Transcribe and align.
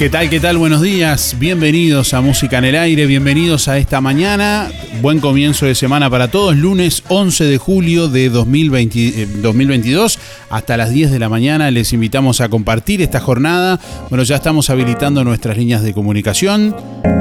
¿Qué 0.00 0.08
tal? 0.08 0.30
¿Qué 0.30 0.40
tal? 0.40 0.56
Buenos 0.56 0.80
días. 0.80 1.36
Bienvenidos 1.38 2.14
a 2.14 2.22
Música 2.22 2.56
en 2.56 2.64
el 2.64 2.74
Aire. 2.74 3.04
Bienvenidos 3.04 3.68
a 3.68 3.76
esta 3.76 4.00
mañana. 4.00 4.72
Buen 5.02 5.20
comienzo 5.20 5.66
de 5.66 5.74
semana 5.74 6.08
para 6.08 6.30
todos. 6.30 6.56
Lunes 6.56 7.02
11 7.08 7.44
de 7.44 7.58
julio 7.58 8.08
de 8.08 8.30
2022. 8.30 10.16
Eh, 10.16 10.19
Hasta 10.50 10.76
las 10.76 10.90
10 10.90 11.10
de 11.12 11.20
la 11.20 11.28
mañana 11.28 11.70
les 11.70 11.92
invitamos 11.92 12.40
a 12.40 12.48
compartir 12.48 13.00
esta 13.02 13.20
jornada. 13.20 13.78
Bueno, 14.08 14.24
ya 14.24 14.34
estamos 14.34 14.68
habilitando 14.68 15.22
nuestras 15.22 15.56
líneas 15.56 15.84
de 15.84 15.94
comunicación. 15.94 16.74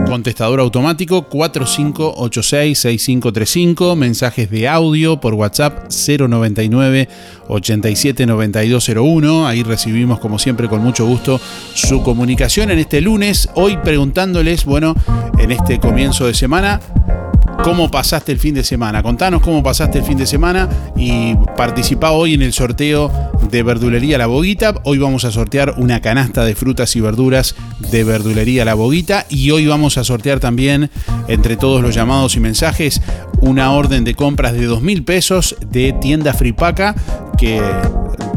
Contestador 0.07 0.59
automático 0.59 1.29
4586-6535. 1.29 3.95
Mensajes 3.95 4.49
de 4.49 4.67
audio 4.67 5.21
por 5.21 5.35
WhatsApp 5.35 5.91
099 5.91 7.07
879201. 7.47 9.47
Ahí 9.47 9.61
recibimos, 9.61 10.19
como 10.19 10.39
siempre, 10.39 10.67
con 10.67 10.81
mucho 10.81 11.05
gusto 11.05 11.39
su 11.75 12.01
comunicación 12.01 12.71
en 12.71 12.79
este 12.79 12.99
lunes. 12.99 13.47
Hoy 13.53 13.77
preguntándoles, 13.77 14.65
bueno, 14.65 14.95
en 15.37 15.51
este 15.51 15.79
comienzo 15.79 16.25
de 16.25 16.33
semana 16.33 16.79
cómo 17.63 17.91
pasaste 17.91 18.31
el 18.31 18.39
fin 18.39 18.55
de 18.55 18.63
semana. 18.63 19.03
Contanos 19.03 19.41
cómo 19.41 19.63
pasaste 19.63 19.99
el 19.99 20.05
fin 20.05 20.17
de 20.17 20.25
semana 20.25 20.69
y 20.95 21.35
participa 21.57 22.11
hoy 22.11 22.33
en 22.33 22.41
el 22.41 22.53
sorteo 22.53 23.11
de 23.49 23.63
Verdulería 23.63 24.17
La 24.17 24.27
Boguita. 24.27 24.75
Hoy 24.83 24.97
vamos 24.97 25.25
a 25.25 25.31
sortear 25.31 25.75
una 25.77 26.01
canasta 26.01 26.45
de 26.45 26.55
frutas 26.55 26.95
y 26.95 27.01
verduras 27.01 27.55
de 27.91 28.03
Verdulería 28.03 28.65
La 28.65 28.73
Boguita 28.73 29.25
y 29.29 29.51
hoy 29.51 29.67
vamos 29.67 29.97
a 29.97 30.03
sortear 30.03 30.39
también, 30.39 30.89
entre 31.27 31.57
todos 31.57 31.81
los 31.81 31.95
llamados 31.95 32.35
y 32.35 32.39
mensajes, 32.39 33.01
una 33.41 33.71
orden 33.71 34.03
de 34.03 34.15
compras 34.15 34.53
de 34.53 34.65
dos 34.65 34.81
mil 34.81 35.03
pesos 35.03 35.55
de 35.71 35.93
tienda 35.93 36.33
Fripaca 36.33 36.95
que 37.39 37.61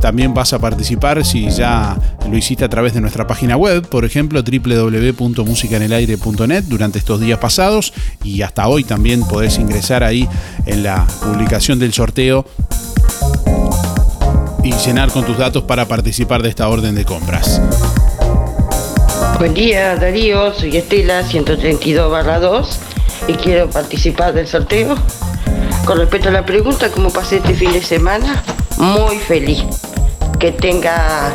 también 0.00 0.32
vas 0.32 0.52
a 0.52 0.60
participar 0.60 1.25
si 1.25 1.50
ya 1.50 1.99
lo 2.31 2.37
hiciste 2.37 2.64
a 2.64 2.69
través 2.69 2.94
de 2.94 3.00
nuestra 3.00 3.26
página 3.26 3.56
web, 3.56 3.88
por 3.88 4.04
ejemplo, 4.04 4.40
www.musicanelaire.net 4.43 6.62
durante 6.64 7.00
estos 7.00 7.19
días 7.20 7.40
pasados 7.40 7.93
y 8.22 8.43
hasta 8.43 8.69
hoy 8.69 8.84
también 8.84 9.25
podés 9.25 9.58
ingresar 9.58 10.04
ahí 10.04 10.28
en 10.66 10.84
la 10.84 11.04
publicación 11.22 11.81
del 11.81 11.93
sorteo 11.93 12.46
y 14.62 14.72
llenar 14.72 15.10
con 15.10 15.25
tus 15.25 15.37
datos 15.37 15.64
para 15.64 15.87
participar 15.87 16.43
de 16.43 16.50
esta 16.50 16.69
orden 16.69 16.94
de 16.94 17.05
compras. 17.05 17.60
Buen 19.38 19.55
día 19.55 19.96
Darío, 19.96 20.55
soy 20.55 20.76
Estela 20.76 21.25
132 21.25 22.40
2 22.40 22.78
y 23.28 23.34
quiero 23.34 23.69
participar 23.69 24.32
del 24.32 24.46
sorteo. 24.46 24.94
Con 25.84 25.98
respecto 25.98 26.28
a 26.28 26.32
la 26.32 26.46
pregunta, 26.46 26.93
¿cómo 26.93 27.10
pasé 27.10 27.38
este 27.38 27.55
fin 27.55 27.72
de 27.72 27.82
semana? 27.82 28.44
Muy 28.82 29.17
feliz. 29.17 29.64
Que 30.40 30.50
tenga 30.50 31.31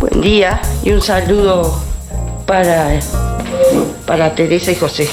buen 0.00 0.20
día 0.20 0.60
y 0.82 0.90
un 0.90 1.00
saludo 1.00 1.80
para, 2.46 2.98
para 4.04 4.34
Teresa 4.34 4.72
y 4.72 4.74
José. 4.74 5.08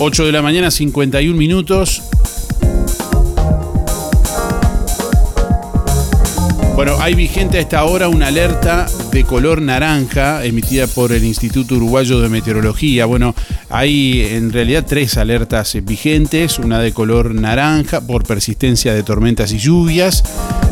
...8 0.00 0.24
de 0.24 0.32
la 0.32 0.40
mañana, 0.40 0.70
51 0.70 1.36
minutos... 1.36 2.07
Bueno, 6.78 6.96
hay 7.00 7.16
vigente 7.16 7.58
a 7.58 7.60
esta 7.60 7.82
hora 7.82 8.06
una 8.06 8.28
alerta 8.28 8.86
de 9.10 9.24
color 9.24 9.60
naranja 9.60 10.44
emitida 10.44 10.86
por 10.86 11.10
el 11.10 11.24
Instituto 11.24 11.74
Uruguayo 11.74 12.20
de 12.20 12.28
Meteorología. 12.28 13.04
Bueno, 13.04 13.34
hay 13.68 14.24
en 14.30 14.52
realidad 14.52 14.84
tres 14.86 15.16
alertas 15.16 15.76
vigentes, 15.82 16.60
una 16.60 16.78
de 16.78 16.92
color 16.92 17.34
naranja 17.34 18.00
por 18.00 18.22
persistencia 18.22 18.94
de 18.94 19.02
tormentas 19.02 19.50
y 19.50 19.58
lluvias, 19.58 20.22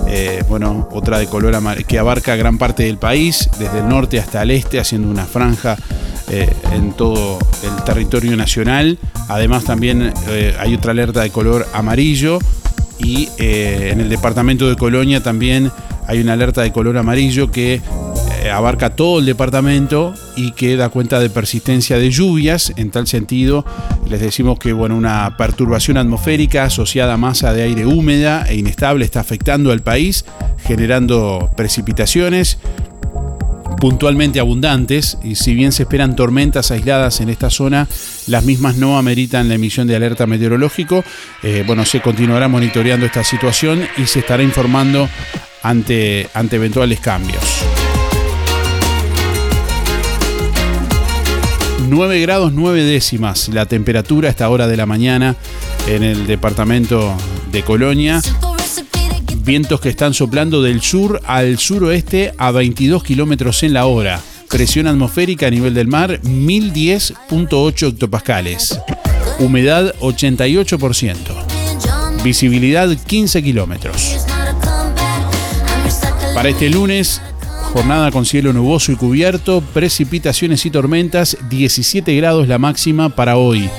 eh, 0.06 0.44
bueno, 0.48 0.88
otra 0.92 1.18
de 1.18 1.26
color 1.26 1.56
que 1.88 1.98
abarca 1.98 2.36
gran 2.36 2.56
parte 2.56 2.84
del 2.84 2.98
país, 2.98 3.50
desde 3.58 3.80
el 3.80 3.88
norte 3.88 4.20
hasta 4.20 4.44
el 4.44 4.52
este, 4.52 4.78
haciendo 4.78 5.08
una 5.08 5.24
franja 5.24 5.76
eh, 6.30 6.48
en 6.72 6.92
todo 6.92 7.36
el 7.64 7.82
territorio 7.82 8.36
nacional. 8.36 8.96
Además 9.28 9.64
también 9.64 10.12
eh, 10.28 10.54
hay 10.60 10.72
otra 10.72 10.92
alerta 10.92 11.22
de 11.22 11.30
color 11.30 11.66
amarillo 11.72 12.38
y 12.98 13.28
en 13.38 14.00
el 14.00 14.08
departamento 14.08 14.70
de 14.70 14.76
Colonia 14.76 15.22
también 15.22 15.70
hay 16.06 16.20
una 16.20 16.34
alerta 16.34 16.62
de 16.62 16.72
color 16.72 16.96
amarillo 16.98 17.50
que 17.50 17.80
eh, 18.42 18.50
abarca 18.50 18.90
todo 18.90 19.18
el 19.18 19.26
departamento 19.26 20.14
y 20.36 20.52
que 20.52 20.76
da 20.76 20.88
cuenta 20.88 21.18
de 21.18 21.30
persistencia 21.30 21.98
de 21.98 22.10
lluvias. 22.10 22.72
En 22.76 22.90
tal 22.90 23.06
sentido, 23.06 23.64
les 24.08 24.20
decimos 24.20 24.58
que 24.58 24.72
bueno, 24.72 24.96
una 24.96 25.36
perturbación 25.36 25.96
atmosférica 25.96 26.64
asociada 26.64 27.14
a 27.14 27.16
masa 27.16 27.52
de 27.52 27.62
aire 27.62 27.86
húmeda 27.86 28.46
e 28.48 28.56
inestable 28.56 29.04
está 29.04 29.20
afectando 29.20 29.72
al 29.72 29.80
país, 29.80 30.24
generando 30.64 31.50
precipitaciones 31.56 32.58
puntualmente 33.76 34.40
abundantes 34.40 35.18
y 35.22 35.34
si 35.34 35.54
bien 35.54 35.72
se 35.72 35.82
esperan 35.82 36.16
tormentas 36.16 36.70
aisladas 36.70 37.20
en 37.20 37.28
esta 37.28 37.50
zona, 37.50 37.86
las 38.26 38.44
mismas 38.44 38.76
no 38.76 38.98
ameritan 38.98 39.48
la 39.48 39.54
emisión 39.54 39.86
de 39.86 39.96
alerta 39.96 40.26
meteorológico. 40.26 41.04
Eh, 41.42 41.62
bueno, 41.66 41.84
se 41.84 42.00
continuará 42.00 42.48
monitoreando 42.48 43.06
esta 43.06 43.24
situación 43.24 43.86
y 43.96 44.06
se 44.06 44.20
estará 44.20 44.42
informando 44.42 45.08
ante, 45.66 46.28
ante 46.32 46.56
eventuales 46.56 47.00
cambios. 47.00 47.42
9 51.88 52.20
grados 52.20 52.52
9 52.52 52.84
décimas 52.84 53.48
la 53.48 53.66
temperatura 53.66 54.28
a 54.28 54.30
esta 54.30 54.48
hora 54.48 54.68
de 54.68 54.76
la 54.76 54.86
mañana 54.86 55.34
en 55.88 56.04
el 56.04 56.26
departamento 56.26 57.16
de 57.50 57.62
Colonia. 57.62 58.20
Vientos 59.44 59.80
que 59.80 59.88
están 59.88 60.14
soplando 60.14 60.62
del 60.62 60.82
sur 60.82 61.20
al 61.26 61.58
suroeste 61.58 62.32
a 62.38 62.52
22 62.52 63.02
kilómetros 63.02 63.62
en 63.62 63.72
la 63.72 63.86
hora. 63.86 64.20
Presión 64.48 64.86
atmosférica 64.86 65.48
a 65.48 65.50
nivel 65.50 65.74
del 65.74 65.88
mar 65.88 66.20
1010.8 66.22 67.88
hectopascales. 67.88 68.80
Humedad 69.40 69.94
88%. 70.00 71.16
Visibilidad 72.22 72.88
15 73.06 73.42
kilómetros. 73.42 74.25
Para 76.36 76.50
este 76.50 76.68
lunes, 76.68 77.22
jornada 77.72 78.10
con 78.10 78.26
cielo 78.26 78.52
nuboso 78.52 78.92
y 78.92 78.96
cubierto, 78.96 79.62
precipitaciones 79.72 80.66
y 80.66 80.70
tormentas, 80.70 81.38
17 81.48 82.14
grados 82.14 82.46
la 82.46 82.58
máxima 82.58 83.08
para 83.08 83.38
hoy. 83.38 83.70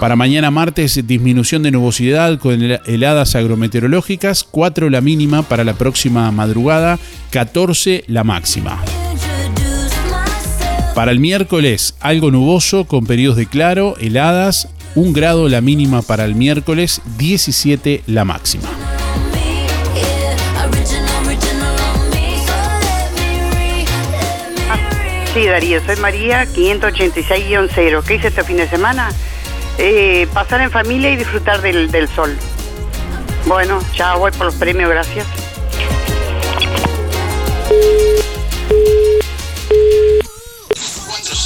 Para 0.00 0.16
mañana 0.16 0.50
martes, 0.50 1.06
disminución 1.06 1.62
de 1.62 1.72
nubosidad 1.72 2.38
con 2.38 2.62
heladas 2.62 3.34
agrometeorológicas, 3.34 4.42
4 4.42 4.88
la 4.88 5.02
mínima 5.02 5.42
para 5.42 5.64
la 5.64 5.74
próxima 5.74 6.32
madrugada, 6.32 6.98
14 7.28 8.04
la 8.06 8.24
máxima. 8.24 8.82
Para 10.94 11.10
el 11.10 11.20
miércoles, 11.20 11.94
algo 12.00 12.30
nuboso 12.30 12.86
con 12.86 13.04
periodos 13.04 13.36
de 13.36 13.48
claro, 13.48 13.96
heladas, 14.00 14.68
1 14.94 15.12
grado 15.12 15.46
la 15.50 15.60
mínima 15.60 16.00
para 16.00 16.24
el 16.24 16.36
miércoles, 16.36 17.02
17 17.18 18.02
la 18.06 18.24
máxima. 18.24 18.85
Sí, 25.36 25.44
Darío, 25.44 25.84
soy 25.84 25.96
María 25.96 26.46
586-0. 26.46 28.02
¿Qué 28.04 28.14
hice 28.14 28.28
este 28.28 28.42
fin 28.42 28.56
de 28.56 28.66
semana? 28.70 29.12
Eh, 29.76 30.26
pasar 30.32 30.62
en 30.62 30.70
familia 30.70 31.10
y 31.10 31.16
disfrutar 31.16 31.60
del, 31.60 32.08
sol. 32.08 32.34
Bueno, 33.44 33.78
ya 33.94 34.14
voy 34.14 34.30
por 34.30 34.46
los 34.46 34.54
premios, 34.54 34.88
gracias. 34.88 35.26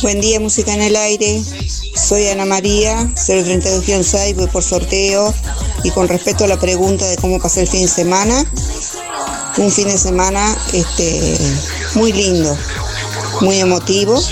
Buen 0.03 0.21
día, 0.21 0.39
música 0.39 0.73
en 0.73 0.83
el 0.83 0.95
aire. 0.95 1.43
Soy 1.97 2.29
Ana 2.29 2.45
María, 2.45 2.97
032-6, 3.17 4.37
voy 4.37 4.47
por 4.47 4.63
sorteo. 4.63 5.35
Y 5.83 5.91
con 5.91 6.07
respecto 6.07 6.45
a 6.45 6.47
la 6.47 6.61
pregunta 6.61 7.07
de 7.07 7.17
cómo 7.17 7.41
pasé 7.41 7.63
el 7.63 7.67
fin 7.67 7.83
de 7.83 7.89
semana, 7.89 8.45
un 9.57 9.73
fin 9.73 9.89
de 9.89 9.99
semana 9.99 10.57
este, 10.73 11.37
muy 11.95 12.13
lindo, 12.13 12.57
muy 13.41 13.59
emotivo, 13.59 14.23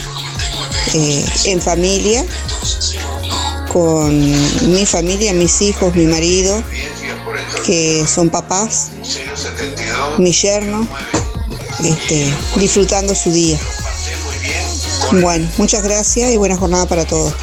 eh, 0.95 1.25
en 1.47 1.61
familia, 1.61 2.25
con 3.73 4.21
mi 4.73 4.87
familia, 4.87 5.33
mis 5.33 5.61
hijos, 5.63 5.95
mi 5.95 6.07
marido, 6.07 6.63
que 7.65 8.05
son 8.07 8.31
papás, 8.31 8.91
mi 10.19 10.33
yerno, 10.33 10.87
este, 11.85 12.33
disfrutando 12.57 13.15
su 13.15 13.31
día. 13.31 13.59
Bueno, 15.13 15.49
muchas 15.57 15.83
gracias 15.83 16.33
y 16.33 16.37
buena 16.37 16.57
jornada 16.57 16.87
para 16.87 17.05
todos. 17.05 17.35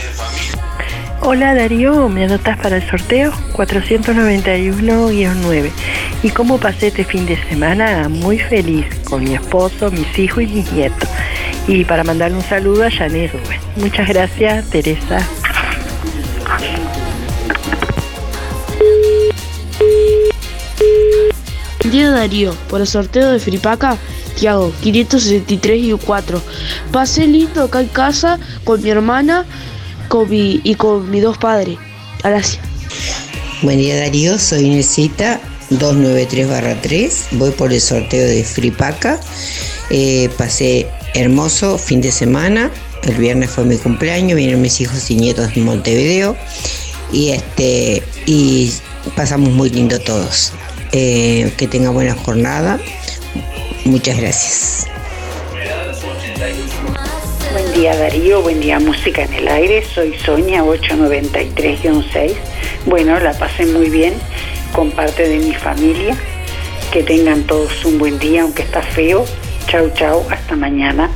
Hola 1.21 1.55
Darío, 1.55 2.07
¿me 2.07 2.25
anotas 2.25 2.59
para 2.59 2.77
el 2.77 2.87
sorteo? 2.87 3.31
491-9. 3.53 5.71
¿Y 6.21 6.29
cómo 6.29 6.59
pasé 6.59 6.87
este 6.87 7.03
fin 7.03 7.25
de 7.25 7.41
semana? 7.49 8.09
Muy 8.09 8.37
feliz 8.37 8.85
con 9.05 9.23
mi 9.23 9.33
esposo, 9.33 9.89
mis 9.89 10.19
hijos 10.19 10.43
y 10.43 10.47
mis 10.47 10.71
nietos. 10.71 11.09
Y 11.67 11.83
para 11.85 12.03
mandarle 12.03 12.37
un 12.37 12.43
saludo 12.43 12.83
a 12.85 12.91
Janet 12.91 13.31
Rubén. 13.33 13.59
Muchas 13.77 14.07
gracias, 14.07 14.69
Teresa. 14.69 15.17
Buen 21.81 21.91
día 21.91 22.11
Darío, 22.11 22.53
por 22.69 22.81
el 22.81 22.87
sorteo 22.87 23.31
de 23.31 23.39
Fripaca, 23.39 23.97
Tiago, 24.37 24.71
563 24.81 25.77
y 25.83 25.91
4. 25.93 26.41
Pasé 26.91 27.27
lindo 27.27 27.63
acá 27.63 27.81
en 27.81 27.87
casa 27.87 28.39
con 28.63 28.81
mi 28.81 28.89
hermana 28.89 29.45
con 30.07 30.29
mi- 30.29 30.61
y 30.63 30.75
con 30.75 31.09
mis 31.09 31.21
dos 31.23 31.37
padres. 31.37 31.77
Gracias. 32.23 32.59
Buen 33.61 33.77
día 33.77 33.95
Darío, 33.97 34.37
soy 34.37 34.65
Inesita 34.65 35.39
293-3, 35.69 37.27
voy 37.31 37.51
por 37.51 37.71
el 37.73 37.81
sorteo 37.81 38.27
de 38.27 38.43
Fripaca, 38.43 39.19
Eh, 39.91 40.31
pasé 40.35 40.87
hermoso 41.15 41.77
fin 41.77 42.01
de 42.01 42.11
semana, 42.11 42.69
el 43.03 43.15
viernes 43.15 43.49
fue 43.49 43.63
mi 43.63 43.77
cumpleaños, 43.77 44.35
vinieron 44.35 44.61
mis 44.61 44.79
hijos 44.81 45.09
y 45.09 45.15
nietos 45.15 45.55
de 45.55 45.61
Montevideo 45.61 46.35
y 47.11 47.29
este 47.29 48.03
y 48.25 48.71
pasamos 49.15 49.49
muy 49.49 49.69
lindo 49.69 49.99
todos. 49.99 50.51
Eh, 50.91 51.51
que 51.57 51.67
tenga 51.67 51.89
buena 51.89 52.13
jornada, 52.13 52.79
muchas 53.85 54.17
gracias. 54.17 54.87
Buen 57.53 57.73
día 57.73 57.95
Darío, 57.95 58.41
buen 58.41 58.59
día 58.59 58.79
Música 58.79 59.23
en 59.23 59.33
el 59.33 59.47
Aire, 59.47 59.83
soy 59.85 60.13
Sonia 60.25 60.63
893-6. 60.63 62.33
Bueno, 62.85 63.19
la 63.19 63.33
pasé 63.33 63.65
muy 63.65 63.89
bien 63.89 64.13
con 64.73 64.91
parte 64.91 65.27
de 65.27 65.39
mi 65.39 65.53
familia. 65.53 66.17
Que 66.91 67.03
tengan 67.03 67.43
todos 67.43 67.83
un 67.83 67.97
buen 67.97 68.19
día, 68.19 68.43
aunque 68.43 68.61
está 68.61 68.81
feo. 68.81 69.25
Chau, 69.67 69.89
chau, 69.95 70.23
hasta 70.29 70.55
mañana. 70.55 71.09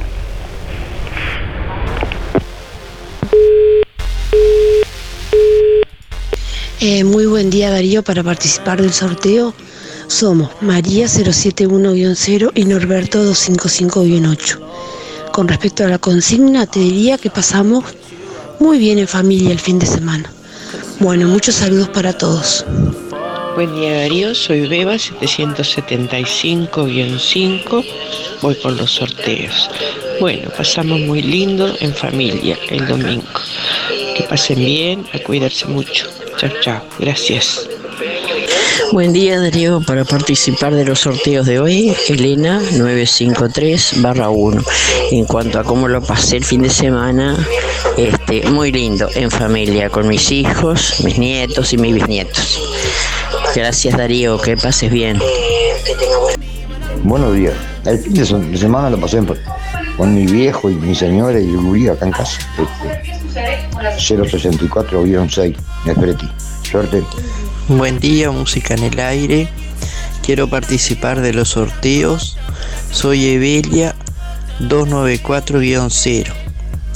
Eh, 6.81 7.03
muy 7.03 7.27
buen 7.27 7.51
día 7.51 7.69
Darío 7.69 8.03
para 8.03 8.23
participar 8.23 8.81
del 8.81 8.91
sorteo. 8.91 9.53
Somos 10.07 10.49
María 10.61 11.05
071-0 11.05 12.51
y 12.55 12.65
Norberto 12.65 13.23
255-8. 13.23 14.59
Con 15.31 15.47
respecto 15.47 15.83
a 15.83 15.87
la 15.87 15.99
consigna, 15.99 16.65
te 16.65 16.79
diría 16.79 17.19
que 17.19 17.29
pasamos 17.29 17.85
muy 18.59 18.79
bien 18.79 18.97
en 18.97 19.07
familia 19.07 19.51
el 19.51 19.59
fin 19.59 19.77
de 19.77 19.85
semana. 19.85 20.31
Bueno, 20.99 21.27
muchos 21.27 21.55
saludos 21.55 21.89
para 21.89 22.17
todos. 22.17 22.65
Buen 23.55 23.73
día 23.75 24.01
Darío, 24.01 24.35
soy 24.35 24.67
Beba 24.67 24.95
775-5, 24.95 27.85
voy 28.41 28.55
por 28.55 28.73
los 28.73 28.91
sorteos. 28.91 29.69
Bueno, 30.19 30.49
pasamos 30.55 30.99
muy 31.01 31.21
lindo 31.21 31.75
en 31.79 31.93
familia 31.93 32.57
el 32.69 32.87
domingo. 32.87 33.27
Que 34.15 34.23
pasen 34.23 34.57
bien, 34.59 35.05
a 35.13 35.19
cuidarse 35.19 35.67
mucho. 35.67 36.07
Chao, 36.37 36.49
chao, 36.61 36.81
gracias. 36.99 37.67
Buen 38.91 39.13
día 39.13 39.39
Darío, 39.39 39.81
para 39.81 40.03
participar 40.03 40.73
de 40.73 40.83
los 40.83 41.01
sorteos 41.01 41.45
de 41.45 41.59
hoy, 41.59 41.95
Elena 42.07 42.59
953-1. 42.59 44.65
En 45.11 45.25
cuanto 45.25 45.59
a 45.59 45.63
cómo 45.63 45.87
lo 45.87 46.01
pasé 46.01 46.37
el 46.37 46.43
fin 46.43 46.63
de 46.63 46.71
semana, 46.71 47.37
este, 47.97 48.49
muy 48.49 48.71
lindo, 48.71 49.07
en 49.13 49.29
familia, 49.29 49.89
con 49.89 50.07
mis 50.07 50.31
hijos, 50.31 50.95
mis 51.03 51.19
nietos 51.19 51.71
y 51.73 51.77
mis 51.77 51.93
bisnietos. 51.93 52.59
Gracias 53.55 53.97
Darío, 53.97 54.39
que 54.39 54.55
pases 54.57 54.91
bien. 54.91 55.19
Buenos 57.03 57.35
días. 57.35 57.53
El 57.85 57.97
fin 57.99 58.13
de 58.13 58.25
se- 58.25 58.35
de 58.37 58.57
semana 58.57 58.89
lo 58.89 58.99
pasé 58.99 59.21
con 59.97 60.13
mi 60.13 60.25
viejo 60.25 60.69
y 60.69 60.75
mi 60.75 60.93
señora 60.95 61.39
y 61.39 61.49
el 61.49 61.57
gurí 61.57 61.87
acá 61.87 62.05
en 62.05 62.11
casa. 62.11 62.39
Este, 62.57 63.59
064-6, 63.97 65.55
Nefreti. 65.85 66.29
Suerte. 66.69 67.03
Buen 67.67 67.99
día, 67.99 68.31
música 68.31 68.73
en 68.73 68.83
el 68.83 68.99
aire. 68.99 69.47
Quiero 70.23 70.49
participar 70.49 71.21
de 71.21 71.33
los 71.33 71.49
sorteos. 71.49 72.37
Soy 72.91 73.25
Evelia 73.29 73.95
294-0. 74.59 76.33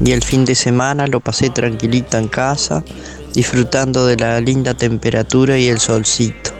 Y 0.03 0.11
el 0.11 0.23
fin 0.23 0.43
de 0.45 0.55
semana 0.55 1.07
lo 1.07 1.19
pasé 1.19 1.49
tranquilita 1.49 2.17
en 2.17 2.27
casa, 2.27 2.83
disfrutando 3.33 4.05
de 4.05 4.17
la 4.17 4.39
linda 4.39 4.73
temperatura 4.73 5.57
y 5.57 5.67
el 5.67 5.79
solcito. 5.79 6.51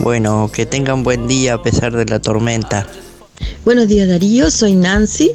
Bueno, 0.00 0.50
que 0.52 0.66
tengan 0.66 1.02
buen 1.02 1.26
día 1.28 1.54
a 1.54 1.62
pesar 1.62 1.92
de 1.92 2.04
la 2.06 2.20
tormenta. 2.20 2.86
Buenos 3.64 3.88
días 3.88 4.08
Darío, 4.08 4.50
soy 4.50 4.74
Nancy 4.74 5.32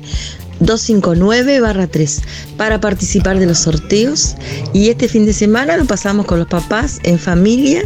259-3 0.62 2.22
para 2.58 2.80
participar 2.80 3.40
de 3.40 3.46
los 3.46 3.60
sorteos 3.60 4.36
y 4.74 4.90
este 4.90 5.08
fin 5.08 5.26
de 5.26 5.34
semana 5.34 5.78
lo 5.78 5.86
pasamos 5.86 6.26
con 6.26 6.40
los 6.40 6.48
papás 6.48 7.00
en 7.04 7.18
familia, 7.18 7.84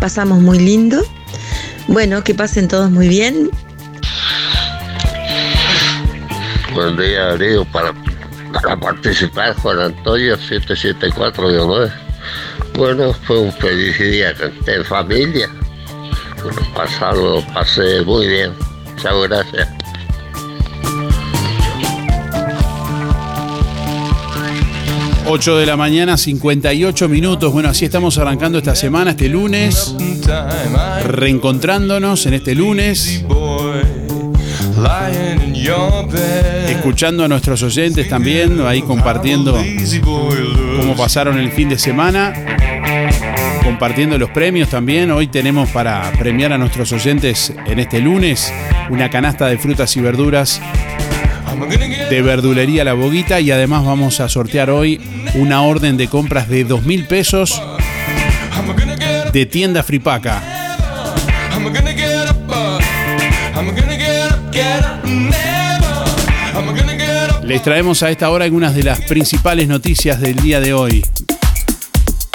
pasamos 0.00 0.40
muy 0.40 0.58
lindo. 0.58 1.02
Bueno, 1.86 2.24
que 2.24 2.34
pasen 2.34 2.68
todos 2.68 2.90
muy 2.90 3.08
bien. 3.08 3.50
Buen 6.72 6.96
día, 6.96 7.26
Darío, 7.26 7.64
para, 7.66 7.92
para 8.52 8.76
participar 8.78 9.54
Juan 9.56 9.78
Antonio 9.78 10.36
774-9. 10.36 12.03
Bueno, 12.76 13.12
fue 13.26 13.38
un 13.38 13.52
feliz 13.52 13.98
día 13.98 14.34
en 14.66 14.84
familia. 14.84 15.48
Bueno, 16.42 16.60
pasado, 16.74 17.44
pasé 17.54 18.02
muy 18.02 18.26
bien. 18.26 18.52
Chao, 19.00 19.22
gracias. 19.22 19.68
Ocho 25.26 25.56
de 25.56 25.64
la 25.66 25.76
mañana, 25.76 26.18
58 26.18 27.08
minutos. 27.08 27.52
Bueno, 27.52 27.70
así 27.70 27.86
estamos 27.86 28.18
arrancando 28.18 28.58
esta 28.58 28.74
semana, 28.74 29.12
este 29.12 29.28
lunes. 29.28 29.94
Reencontrándonos 31.04 32.26
en 32.26 32.34
este 32.34 32.54
lunes. 32.54 33.24
Escuchando 36.68 37.24
a 37.24 37.28
nuestros 37.28 37.62
oyentes 37.62 38.08
también, 38.08 38.60
ahí 38.66 38.82
compartiendo 38.82 39.58
cómo 40.76 40.96
pasaron 40.96 41.38
el 41.38 41.50
fin 41.52 41.68
de 41.68 41.78
semana. 41.78 42.32
Compartiendo 43.62 44.18
los 44.18 44.30
premios 44.30 44.68
también. 44.68 45.10
Hoy 45.10 45.28
tenemos 45.28 45.70
para 45.70 46.12
premiar 46.12 46.52
a 46.52 46.58
nuestros 46.58 46.92
oyentes 46.92 47.52
en 47.66 47.78
este 47.78 48.00
lunes 48.00 48.52
una 48.90 49.08
canasta 49.08 49.46
de 49.46 49.58
frutas 49.58 49.96
y 49.96 50.00
verduras 50.00 50.60
de 52.10 52.22
verdulería 52.22 52.84
La 52.84 52.94
Boguita 52.94 53.40
y 53.40 53.50
además 53.50 53.84
vamos 53.84 54.20
a 54.20 54.28
sortear 54.28 54.70
hoy 54.70 55.00
una 55.34 55.62
orden 55.62 55.96
de 55.96 56.08
compras 56.08 56.48
de 56.48 56.64
dos 56.64 56.82
mil 56.84 57.06
pesos 57.06 57.62
de 59.32 59.46
tienda 59.46 59.82
Fripaca. 59.82 60.53
Les 67.42 67.62
traemos 67.62 68.02
a 68.02 68.10
esta 68.10 68.30
hora 68.30 68.44
algunas 68.44 68.74
de 68.74 68.82
las 68.82 69.00
principales 69.02 69.68
noticias 69.68 70.20
del 70.20 70.36
día 70.36 70.60
de 70.60 70.72
hoy. 70.72 71.04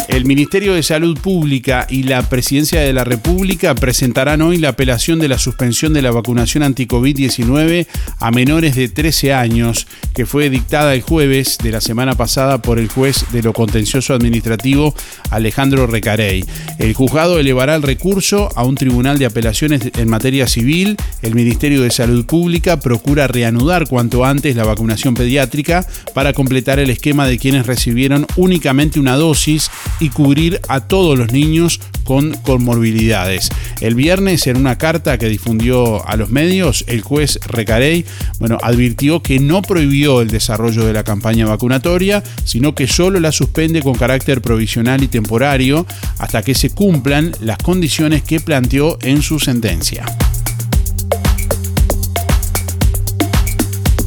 El 0.10 0.26
Ministerio 0.26 0.74
de 0.74 0.82
Salud 0.82 1.20
Pública 1.20 1.86
y 1.88 2.02
la 2.02 2.28
Presidencia 2.28 2.82
de 2.82 2.94
la 2.94 3.04
República 3.04 3.76
presentarán 3.76 4.42
hoy 4.42 4.58
la 4.58 4.70
apelación 4.70 5.20
de 5.20 5.28
la 5.28 5.38
suspensión 5.38 5.94
de 5.94 6.02
la 6.02 6.10
vacunación 6.10 6.64
anti-COVID-19 6.64 7.86
a 8.20 8.32
menores 8.32 8.76
de 8.76 8.90
13 8.90 9.34
años, 9.34 9.86
que 10.16 10.26
fue 10.26 10.50
dictada 10.50 10.96
el 10.96 11.04
jueves 11.04 11.60
de 11.62 11.70
la 11.70 11.80
semana 11.80 12.16
pasada 12.16 12.60
por 12.60 12.80
el 12.80 12.90
juez 12.90 13.24
de 13.32 13.44
lo 13.44 13.54
contencioso 13.54 14.16
administrativo 14.16 14.96
Alejandro 15.30 15.86
Recarey. 15.86 16.44
El 16.80 16.96
juzgado 16.96 17.38
elevará 17.38 17.76
el 17.76 17.84
recurso 17.84 18.50
a 18.56 18.64
un 18.64 18.74
tribunal 18.74 19.20
de 19.20 19.28
apelaciones 19.28 19.92
en 19.96 20.10
materia 20.10 20.48
civil. 20.48 20.98
El 21.22 21.36
Ministerio 21.36 21.84
de 21.84 21.92
Salud 21.92 22.26
Pública 22.26 22.80
procura 22.80 23.28
reanudar 23.28 23.88
cuanto 23.88 24.26
antes 24.26 24.56
la 24.56 24.66
vacunación 24.66 25.14
pediátrica 25.14 25.86
para 26.16 26.34
completar 26.34 26.80
el 26.80 26.90
esquema 26.90 27.28
de 27.28 27.38
quienes 27.38 27.68
recibieron 27.68 28.26
únicamente 28.38 29.00
una 29.00 29.16
dosis 29.16 29.70
y 30.00 30.10
cubrir 30.10 30.62
a 30.68 30.82
todos 30.82 31.18
los 31.18 31.32
niños 31.32 31.80
con 32.04 32.34
comorbilidades. 32.34 33.50
El 33.82 33.96
viernes, 33.96 34.48
en 34.48 34.58
una 34.58 34.78
carta 34.78 35.18
que 35.18 35.30
difundió 35.30 36.08
a 36.08 36.16
los 36.16 36.30
medios, 36.30 36.84
el 36.88 37.02
juez 37.02 37.40
Recarey 37.46 38.06
bueno, 38.40 38.58
advirtió 38.62 39.22
que 39.22 39.40
no 39.40 39.62
prohibió 39.62 40.22
el 40.22 40.30
desarrollo 40.30 40.86
de 40.86 40.94
la 40.94 41.04
campaña 41.04 41.46
vacunatoria, 41.46 42.24
sino 42.46 42.74
que 42.74 42.88
solo 42.88 43.20
la 43.20 43.32
suspende 43.32 43.82
con 43.82 43.94
carácter 43.94 44.42
provisional 44.42 45.04
y 45.04 45.08
temporario 45.08 45.86
hasta 46.18 46.42
que 46.42 46.56
se 46.56 46.72
cumplan 46.72 47.32
las 47.42 47.58
condiciones 47.58 48.24
que 48.24 48.40
planteó 48.40 48.98
en 49.02 49.22
su 49.22 49.40
sentencia. 49.40 50.06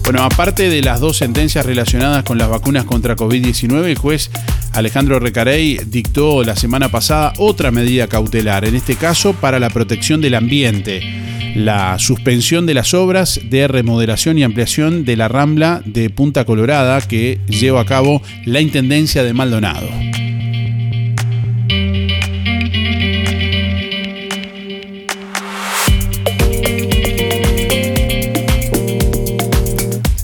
Bueno, 0.04 0.24
aparte 0.24 0.68
de 0.68 0.82
las 0.82 0.98
dos 0.98 1.18
sentencias 1.18 1.64
relacionadas 1.64 2.24
con 2.24 2.36
las 2.36 2.48
vacunas 2.48 2.84
contra 2.84 3.14
COVID-19, 3.14 3.84
el 3.84 3.96
juez 3.96 4.30
Alejandro 4.72 5.20
Recarey 5.20 5.78
dictó 5.86 6.42
la 6.42 6.56
semana 6.56 6.88
pasada 6.90 7.32
otra 7.38 7.70
medida 7.70 8.08
cautelar, 8.08 8.64
en 8.64 8.74
este 8.74 8.96
caso 8.96 9.32
para 9.32 9.60
la 9.60 9.70
protección 9.70 10.20
del 10.20 10.34
ambiente, 10.34 11.02
la 11.54 11.98
suspensión 12.00 12.66
de 12.66 12.74
las 12.74 12.94
obras 12.94 13.40
de 13.44 13.68
remodelación 13.68 14.38
y 14.38 14.42
ampliación 14.42 15.04
de 15.04 15.16
la 15.16 15.28
Rambla 15.28 15.82
de 15.84 16.10
Punta 16.10 16.44
Colorada 16.44 17.00
que 17.00 17.38
lleva 17.46 17.82
a 17.82 17.86
cabo 17.86 18.22
la 18.44 18.60
Intendencia 18.60 19.22
de 19.22 19.34
Maldonado. 19.34 19.88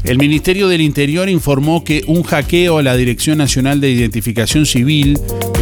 El 0.08 0.16
Ministerio 0.16 0.68
del 0.68 0.80
Interior 0.80 1.28
informó 1.28 1.84
que 1.84 2.02
un 2.06 2.22
hackeo 2.22 2.78
a 2.78 2.82
la 2.82 2.96
Dirección 2.96 3.36
Nacional 3.36 3.78
de 3.78 3.90
Identificación 3.90 4.64
Civil 4.64 5.18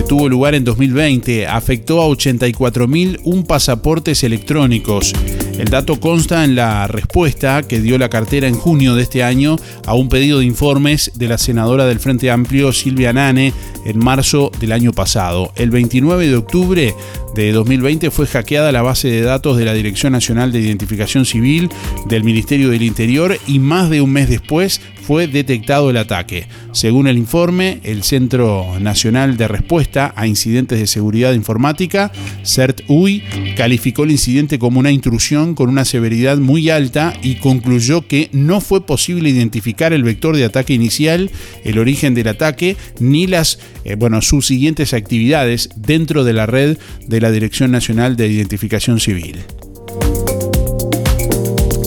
tuvo 0.06 0.28
lugar 0.28 0.54
en 0.54 0.64
2020 0.64 1.46
afectó 1.46 2.00
a 2.00 2.06
84.001 2.06 3.46
pasaportes 3.46 4.22
electrónicos. 4.22 5.12
El 5.58 5.68
dato 5.68 5.98
consta 5.98 6.44
en 6.44 6.54
la 6.54 6.86
respuesta 6.86 7.62
que 7.62 7.80
dio 7.80 7.98
la 7.98 8.08
cartera 8.08 8.46
en 8.46 8.54
junio 8.54 8.94
de 8.94 9.02
este 9.02 9.22
año 9.22 9.56
a 9.84 9.94
un 9.94 10.08
pedido 10.08 10.38
de 10.38 10.44
informes 10.44 11.12
de 11.14 11.28
la 11.28 11.38
senadora 11.38 11.86
del 11.86 11.98
Frente 11.98 12.30
Amplio 12.30 12.72
Silvia 12.72 13.12
Nane 13.12 13.52
en 13.84 13.98
marzo 13.98 14.52
del 14.60 14.72
año 14.72 14.92
pasado. 14.92 15.52
El 15.56 15.70
29 15.70 16.28
de 16.28 16.36
octubre 16.36 16.94
de 17.34 17.52
2020 17.52 18.10
fue 18.10 18.26
hackeada 18.26 18.72
la 18.72 18.82
base 18.82 19.08
de 19.08 19.22
datos 19.22 19.56
de 19.56 19.64
la 19.64 19.74
Dirección 19.74 20.12
Nacional 20.12 20.52
de 20.52 20.60
Identificación 20.60 21.24
Civil 21.24 21.70
del 22.06 22.22
Ministerio 22.22 22.70
del 22.70 22.82
Interior 22.82 23.36
y 23.46 23.58
más 23.58 23.90
de 23.90 24.00
un 24.00 24.12
mes 24.12 24.28
después 24.28 24.80
fue 25.06 25.28
detectado 25.28 25.88
el 25.90 25.98
ataque. 25.98 26.48
Según 26.72 27.06
el 27.06 27.16
informe, 27.16 27.78
el 27.84 28.02
Centro 28.02 28.66
Nacional 28.80 29.36
de 29.36 29.46
Respuesta 29.46 30.12
a 30.16 30.26
Incidentes 30.26 30.80
de 30.80 30.88
Seguridad 30.88 31.32
Informática, 31.32 32.10
CERT-UI, 32.42 33.22
calificó 33.56 34.02
el 34.02 34.10
incidente 34.10 34.58
como 34.58 34.80
una 34.80 34.90
intrusión 34.90 35.54
con 35.54 35.68
una 35.68 35.84
severidad 35.84 36.38
muy 36.38 36.70
alta 36.70 37.12
y 37.22 37.36
concluyó 37.36 38.08
que 38.08 38.30
no 38.32 38.60
fue 38.60 38.84
posible 38.84 39.30
identificar 39.30 39.92
el 39.92 40.02
vector 40.02 40.36
de 40.36 40.44
ataque 40.44 40.74
inicial, 40.74 41.30
el 41.62 41.78
origen 41.78 42.14
del 42.14 42.26
ataque, 42.26 42.76
ni 42.98 43.28
las, 43.28 43.60
eh, 43.84 43.94
bueno, 43.94 44.20
sus 44.22 44.46
siguientes 44.46 44.92
actividades 44.92 45.68
dentro 45.76 46.24
de 46.24 46.32
la 46.32 46.46
red 46.46 46.78
de 47.06 47.20
la 47.20 47.30
Dirección 47.30 47.70
Nacional 47.70 48.16
de 48.16 48.26
Identificación 48.26 48.98
Civil. 48.98 49.36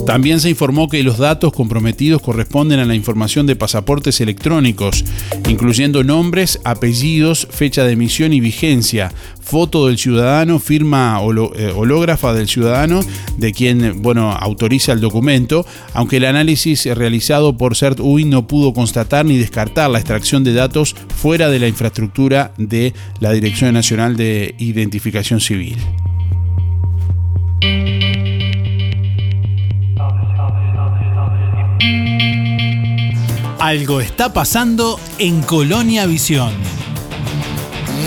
También 0.10 0.40
se 0.40 0.50
informó 0.50 0.90
que 0.90 1.04
los 1.04 1.20
datos 1.20 1.54
comprometidos 1.54 2.24
corresponden 2.24 2.80
a 2.80 2.86
la 2.86 2.96
información 2.96 3.46
de 3.46 3.56
pasaportes 3.56 4.20
electrónicos, 4.22 5.06
incluyendo 5.48 6.04
nombres, 6.04 6.60
apellidos, 6.64 7.48
fecha 7.52 7.84
de 7.84 7.92
emisión 7.92 8.34
y 8.34 8.40
vigencia, 8.40 9.14
foto 9.40 9.86
del 9.86 10.00
ciudadano, 10.00 10.58
firma 10.58 11.20
eh, 11.56 11.72
hológrafa 11.76 12.34
del 12.34 12.48
ciudadano, 12.48 13.02
de 13.38 13.54
quien 13.54 14.02
bueno, 14.02 14.32
autoriza 14.32 14.94
el 14.94 15.00
documento, 15.00 15.64
aunque 15.94 16.18
el 16.18 16.26
análisis 16.26 16.86
realizado 16.86 17.56
por 17.56 17.76
CERT-UI 17.76 18.26
no 18.26 18.48
pudo 18.48 18.74
constatar 18.74 19.28
ni 19.28 19.38
descartar 19.38 19.92
la 19.92 20.00
extracción 20.00 20.44
de 20.44 20.54
datos 20.54 20.96
fuera 21.18 21.52
de 21.52 21.60
la 21.60 21.68
infraestructura 21.68 22.52
de 22.58 22.96
la 23.20 23.32
Dirección 23.32 23.76
Nacional 23.76 24.18
de 24.18 24.56
Identificación 24.58 25.40
Civil. 25.40 25.78
Algo 33.60 34.00
está 34.00 34.32
pasando 34.32 34.98
en 35.18 35.42
Colonia 35.42 36.06
Visión. 36.06 36.54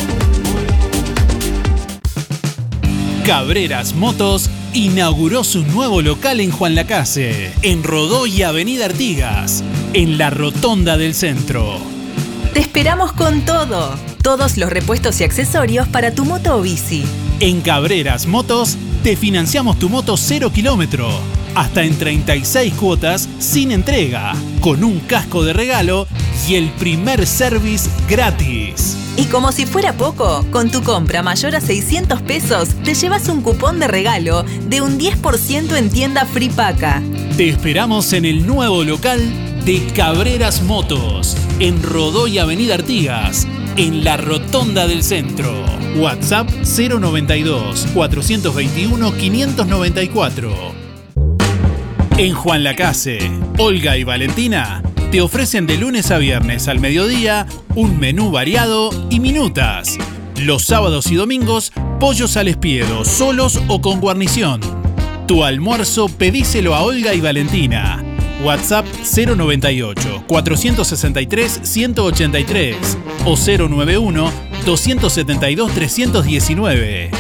Cabreras 3.25 3.95
Motos 3.95 4.51
inauguró 4.73 5.45
su 5.45 5.65
nuevo 5.65 6.03
local 6.03 6.41
en 6.41 6.51
Juan 6.51 6.75
Lacase, 6.75 7.53
en 7.63 7.85
Rodó 7.85 8.27
y 8.27 8.43
Avenida 8.43 8.87
Artigas, 8.87 9.63
en 9.93 10.19
la 10.19 10.31
Rotonda 10.31 10.97
del 10.97 11.15
Centro. 11.15 12.00
Te 12.53 12.59
esperamos 12.59 13.13
con 13.13 13.43
todo. 13.43 13.95
Todos 14.23 14.57
los 14.57 14.71
repuestos 14.71 15.21
y 15.21 15.25
accesorios 15.25 15.87
para 15.87 16.13
tu 16.13 16.25
moto 16.25 16.57
o 16.57 16.63
bici. 16.63 17.05
En 17.39 17.61
Cabreras 17.61 18.27
Motos 18.27 18.77
te 19.05 19.17
financiamos 19.17 19.79
tu 19.79 19.89
moto 19.89 20.17
0 20.17 20.51
kilómetro, 20.53 21.09
hasta 21.55 21.85
en 21.85 21.97
36 21.97 22.75
cuotas 22.75 23.29
sin 23.39 23.71
entrega, 23.71 24.35
con 24.61 24.83
un 24.83 24.99
casco 24.99 25.45
de 25.45 25.53
regalo 25.53 26.09
y 26.49 26.57
el 26.57 26.71
primer 26.71 27.25
service 27.25 27.89
gratis. 28.09 28.97
Y 29.17 29.27
como 29.27 29.53
si 29.53 29.65
fuera 29.65 29.93
poco, 29.93 30.45
con 30.51 30.73
tu 30.73 30.83
compra 30.83 31.23
mayor 31.23 31.55
a 31.55 31.61
600 31.61 32.21
pesos 32.23 32.71
te 32.83 32.95
llevas 32.95 33.29
un 33.29 33.43
cupón 33.43 33.79
de 33.79 33.87
regalo 33.87 34.45
de 34.69 34.81
un 34.81 34.99
10% 34.99 35.77
en 35.77 35.89
tienda 35.89 36.27
Fripaca. 36.27 37.01
Te 37.37 37.49
esperamos 37.49 38.13
en 38.13 38.25
el 38.25 38.45
nuevo 38.45 38.83
local 38.83 39.50
de 39.65 39.87
Cabreras 39.95 40.63
Motos, 40.63 41.37
en 41.59 41.83
Rodó 41.83 42.27
y 42.27 42.39
Avenida 42.39 42.75
Artigas, 42.75 43.47
en 43.77 44.05
la 44.05 44.17
Rotonda 44.17 44.87
del 44.87 45.03
Centro. 45.03 45.65
WhatsApp 45.97 46.49
092 46.51 47.87
421 47.95 49.13
594. 49.17 50.53
En 52.17 52.35
Juan 52.35 52.65
Lacase, 52.65 53.19
Olga 53.59 53.97
y 53.97 54.05
Valentina 54.05 54.83
te 55.11 55.21
ofrecen 55.21 55.67
de 55.67 55.77
lunes 55.77 56.11
a 56.11 56.19
viernes 56.19 56.69
al 56.69 56.79
mediodía 56.79 57.47
un 57.75 57.99
menú 57.99 58.31
variado 58.31 58.91
y 59.11 59.21
minutas. 59.21 59.99
Los 60.37 60.63
sábados 60.63 61.11
y 61.11 61.17
domingos, 61.17 61.73
pollos 61.99 62.37
al 62.37 62.49
espiedo, 62.49 63.05
solos 63.05 63.61
o 63.69 63.81
con 63.81 64.01
guarnición. 64.01 64.61
Tu 65.27 65.45
almuerzo 65.45 66.09
pedíselo 66.09 66.75
a 66.75 66.83
Olga 66.83 67.15
y 67.15 67.21
Valentina. 67.21 68.05
WhatsApp 68.45 68.87
098 69.05 70.25
463 70.27 71.61
183 71.63 72.99
o 73.25 73.37
091 73.37 74.33
272 74.65 75.73
319. 75.73 77.11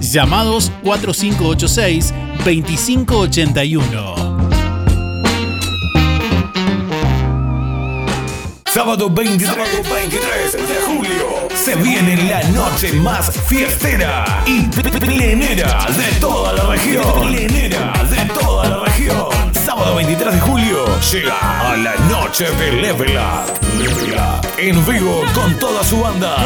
Llamados 0.00 0.72
4586 0.82 2.14
2581. 2.44 4.30
Sábado 8.72 9.10
23, 9.10 10.52
de 10.52 10.80
julio 10.86 11.48
se 11.54 11.74
viene 11.74 12.16
la 12.28 12.40
noche 12.50 12.92
más 12.92 13.30
fiestera 13.48 14.44
y 14.46 14.62
plenera 14.98 15.86
de 15.90 16.20
toda 16.20 16.52
la 16.52 16.64
región. 16.66 17.28
Plenera 17.28 17.92
de 18.08 18.32
toda. 18.32 18.59
Sábado 19.90 20.06
23 20.06 20.34
de 20.34 20.40
julio 20.40 21.00
llega 21.10 21.70
a 21.72 21.76
la 21.76 21.96
noche 22.08 22.48
de 22.48 22.72
Level 22.74 23.16
Up. 23.16 23.50
Level 23.76 24.12
Up 24.12 24.46
en 24.56 24.86
vivo 24.86 25.24
con 25.34 25.58
toda 25.58 25.82
su 25.82 26.00
banda. 26.00 26.36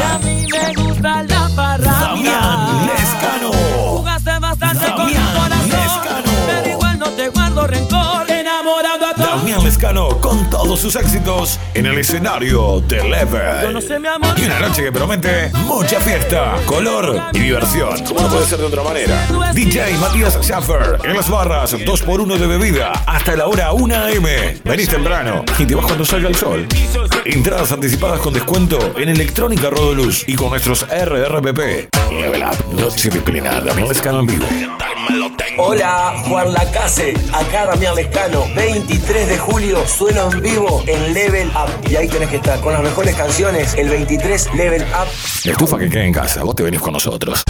Damián 1.77 2.87
Lescano. 2.87 3.51
Jugaste 3.97 4.39
bastante 4.39 4.91
con 4.93 5.05
mi 5.05 5.13
corazón, 5.13 6.23
pero 6.47 6.69
igual 6.71 6.97
no 6.97 7.09
te 7.09 7.29
guardo 7.29 7.67
rencor. 7.67 8.04
Damián 9.13 9.63
Lescano 9.63 10.19
con 10.19 10.49
todos 10.49 10.79
sus 10.79 10.95
éxitos 10.95 11.59
en 11.73 11.85
el 11.85 11.99
escenario 11.99 12.81
de 12.81 13.03
Level. 13.03 13.79
Y 14.37 14.45
una 14.45 14.59
noche 14.59 14.83
que 14.83 14.91
promete 14.91 15.51
mucha 15.65 15.99
fiesta, 15.99 16.55
color 16.65 17.21
y 17.33 17.39
diversión. 17.39 18.03
Como 18.03 18.21
no 18.21 18.29
puede 18.29 18.45
ser 18.45 18.59
de 18.59 18.65
otra 18.65 18.83
manera. 18.83 19.27
DJ 19.53 19.97
Matías 19.99 20.39
Schaffer 20.41 20.99
en 21.03 21.15
las 21.15 21.29
barras, 21.29 21.73
2x1 21.73 22.37
de 22.37 22.47
bebida 22.47 22.91
hasta 23.05 23.35
la 23.35 23.45
hora 23.47 23.73
1 23.73 23.95
am. 23.95 24.25
Venís 24.63 24.89
temprano 24.89 25.45
y 25.57 25.65
te 25.65 25.75
vas 25.75 25.85
cuando 25.85 26.03
salga 26.03 26.29
el 26.29 26.35
sol. 26.35 26.67
Entradas 27.25 27.71
anticipadas 27.71 28.19
con 28.19 28.33
descuento 28.33 28.93
en 28.97 29.09
Electrónica 29.09 29.69
Rodoluz 29.69 30.23
y 30.27 30.35
con 30.35 30.49
nuestros 30.49 30.85
RRPP. 30.89 31.89
Level 32.11 32.43
Up, 32.43 32.79
noche 32.79 33.11
plena, 33.11 33.61
Damián 33.61 33.87
Lescano 33.87 34.21
en 34.21 34.25
vivo. 34.27 34.45
Hola, 35.57 36.15
Juan 36.27 36.53
Lacase, 36.53 37.13
acá 37.31 37.65
Damián 37.65 37.95
Lescano, 37.95 38.47
23 38.55 39.27
de 39.29 39.37
julio, 39.37 39.87
sueno 39.87 40.31
en 40.31 40.41
vivo 40.41 40.83
en 40.87 41.13
Level 41.13 41.47
Up. 41.49 41.89
Y 41.89 41.95
ahí 41.95 42.07
tenés 42.07 42.29
que 42.29 42.37
estar 42.37 42.59
con 42.59 42.73
las 42.73 42.81
mejores 42.81 43.15
canciones, 43.15 43.75
el 43.75 43.89
23 43.89 44.53
Level 44.55 44.81
Up. 44.81 45.07
Estufa 45.49 45.77
que 45.77 45.89
quede 45.89 46.05
en 46.05 46.13
casa, 46.13 46.43
vos 46.43 46.55
te 46.55 46.63
venís 46.63 46.81
con 46.81 46.93
nosotros. 46.93 47.43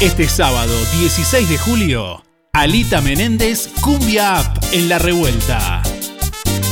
Este 0.00 0.28
sábado 0.28 0.72
16 0.98 1.48
de 1.48 1.58
julio, 1.58 2.22
Alita 2.52 3.00
Menéndez 3.00 3.68
Cumbia 3.80 4.40
Up 4.40 4.60
en 4.72 4.88
La 4.88 4.98
Revuelta. 4.98 5.82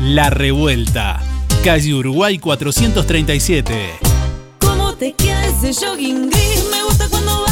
La 0.00 0.30
Revuelta, 0.30 1.20
calle 1.64 1.94
Uruguay 1.94 2.38
437. 2.38 3.90
¿Cómo 4.60 4.94
te 4.94 5.12
queda 5.12 5.44
ese 5.46 5.74
jogging 5.74 6.30
gris? 6.30 6.64
Me 6.70 6.82
gusta 6.84 7.08
cuando 7.08 7.42
vas 7.42 7.51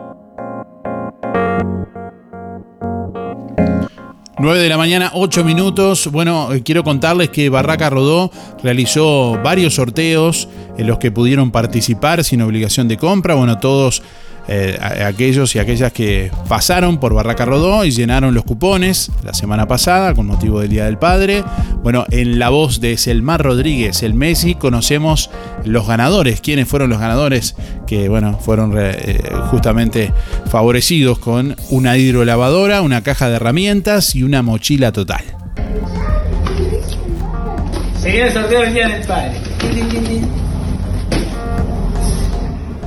9 4.42 4.60
de 4.60 4.70
la 4.70 4.78
mañana, 4.78 5.12
8 5.14 5.44
minutos. 5.44 6.08
Bueno, 6.12 6.52
eh, 6.52 6.64
quiero 6.64 6.84
contarles 6.84 7.30
que 7.30 7.50
Barraca 7.50 7.92
Rodó 7.92 8.32
realizó 8.64 9.40
varios 9.44 9.76
sorteos 9.76 10.50
en 10.80 10.88
los 10.88 10.98
que 10.98 11.12
pudieron 11.12 11.52
participar 11.52 12.24
sin 12.24 12.42
obligación 12.42 12.88
de 12.88 12.98
compra. 12.98 13.36
Bueno, 13.36 13.60
todos 13.60 14.02
eh, 14.48 14.78
a- 14.82 15.08
aquellos 15.08 15.56
y 15.56 15.60
aquellas 15.60 15.92
que 15.94 16.32
pasaron 16.50 17.00
por 17.00 17.14
Barraca 17.14 17.46
Rodó 17.46 17.86
y 17.86 17.92
llenaron 17.92 18.34
los 18.34 18.44
cupones 18.44 19.12
la 19.24 19.34
semana 19.34 19.68
pasada 19.68 20.14
con 20.14 20.26
motivo 20.28 20.60
del 20.62 20.70
Día 20.70 20.86
del 20.86 20.98
Padre. 20.98 21.44
Bueno, 21.84 22.06
en 22.12 22.40
la 22.40 22.50
voz 22.50 22.82
de 22.82 22.98
Selmar 22.98 23.42
Rodríguez, 23.44 24.04
el 24.04 24.14
Messi, 24.14 24.56
conocemos 24.56 25.30
los 25.64 25.88
ganadores. 25.88 26.42
¿Quiénes 26.42 26.68
fueron 26.68 26.90
los 26.90 27.00
ganadores 27.00 27.56
que, 27.88 28.10
bueno, 28.10 28.38
fueron 28.40 28.74
eh, 28.78 29.22
justamente 29.50 30.12
favorecidos 30.50 31.20
con 31.20 31.56
una 31.70 31.98
hidrolavadora, 31.98 32.82
una 32.82 33.02
caja 33.02 33.30
de 33.30 33.36
herramientas 33.38 34.16
y 34.16 34.24
una 34.24 34.42
mochila 34.42 34.92
total? 34.92 35.24
El 38.04 38.34
sorteo 38.34 38.62
del 38.62 38.74
Día 38.74 38.88
del 38.90 39.06
Padre. 39.06 40.41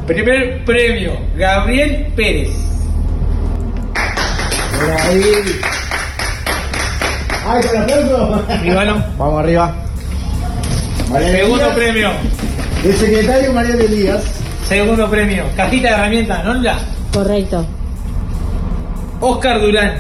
Primer 0.07 0.64
premio, 0.64 1.12
Gabriel 1.37 2.12
Pérez. 2.14 2.51
¡Ay, 7.47 7.62
con 7.62 7.83
aplauso! 7.83 8.45
Ivano. 8.64 9.05
Vamos 9.19 9.40
arriba. 9.43 9.75
Segundo 11.07 11.57
Elías. 11.57 11.75
premio. 11.75 12.11
El 12.85 12.97
secretario 12.97 13.53
María 13.53 13.77
de 13.77 13.85
Elías. 13.87 14.23
Segundo 14.69 15.09
premio, 15.11 15.45
cajita 15.57 15.88
de 15.88 15.95
herramientas, 15.95 16.45
¿no? 16.45 16.55
La? 16.55 16.79
Correcto. 17.12 17.67
Oscar 19.21 19.61
Durán. 19.61 19.95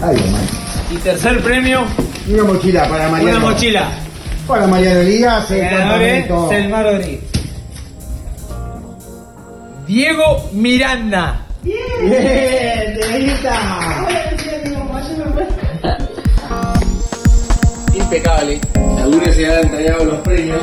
Ay, 0.00 0.16
hermano. 0.16 0.46
Y 0.90 0.96
tercer 0.96 1.42
premio, 1.42 1.84
Una 2.28 2.44
mochila 2.44 2.88
para 2.88 3.08
María. 3.08 3.30
una 3.30 3.38
mochila. 3.38 3.88
Para 4.46 4.66
María 4.66 4.94
de 4.94 5.00
Elías, 5.02 5.50
el 5.50 5.60
Ganador. 5.60 6.48
Selmar 6.48 6.84
Rodríguez. 6.84 7.20
Diego 9.86 10.48
Miranda. 10.52 11.46
¡Bien! 11.62 11.76
¡Dieguita! 12.02 13.58
Impecable. 17.94 18.60
Lunes 19.10 19.34
se 19.34 19.46
han 19.46 19.64
entregado 19.64 20.04
los 20.04 20.18
premios. 20.20 20.58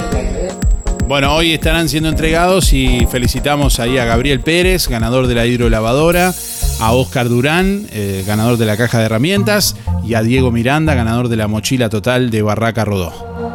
Bueno, 1.08 1.36
hoy 1.36 1.54
estarán 1.54 1.89
siendo 1.89 2.10
entregados 2.10 2.73
y 2.73 3.06
felicitamos 3.12 3.80
ahí 3.80 3.97
a 3.97 4.06
Gabriel 4.06 4.39
Pérez, 4.39 4.88
ganador 4.88 5.28
de 5.28 5.36
la 5.36 5.45
hidrolavadora, 5.45 6.34
a 6.79 6.91
Oscar 6.93 7.29
Durán, 7.29 7.88
eh, 7.91 8.23
ganador 8.25 8.57
de 8.57 8.65
la 8.65 8.77
caja 8.77 8.99
de 8.99 9.05
herramientas, 9.05 9.75
y 10.03 10.13
a 10.13 10.21
Diego 10.21 10.51
Miranda, 10.51 10.93
ganador 10.93 11.29
de 11.29 11.38
la 11.38 11.47
mochila 11.47 11.89
total 11.89 12.29
de 12.29 12.41
Barraca 12.41 12.85
Rodó. 12.85 13.54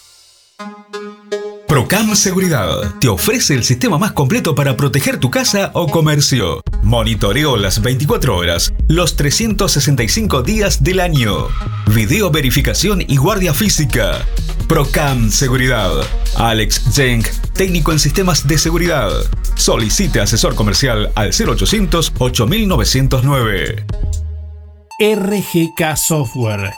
Procam 1.72 2.14
Seguridad 2.16 2.96
te 3.00 3.09
ofrece 3.09 3.55
el 3.55 3.64
sistema 3.64 3.96
más 3.96 4.12
completo 4.12 4.55
para 4.55 4.76
proteger 4.76 5.16
tu 5.16 5.31
casa 5.31 5.70
o 5.72 5.88
comercio. 5.88 6.61
Monitoreo 6.83 7.57
las 7.57 7.81
24 7.81 8.37
horas, 8.37 8.74
los 8.88 9.16
365 9.16 10.42
días 10.42 10.85
del 10.85 11.00
año. 11.00 11.48
Video 11.87 12.31
verificación 12.31 13.00
y 13.00 13.16
guardia 13.16 13.55
física. 13.55 14.18
Procam 14.72 15.30
Seguridad. 15.30 15.90
Alex 16.37 16.94
Jenk, 16.94 17.28
técnico 17.52 17.92
en 17.92 17.98
sistemas 17.98 18.48
de 18.48 18.56
seguridad. 18.56 19.11
Solicite 19.54 20.18
asesor 20.18 20.54
comercial 20.54 21.12
al 21.14 21.28
0800 21.28 22.14
8909. 22.18 23.85
RGK 24.98 25.94
Software. 25.94 26.72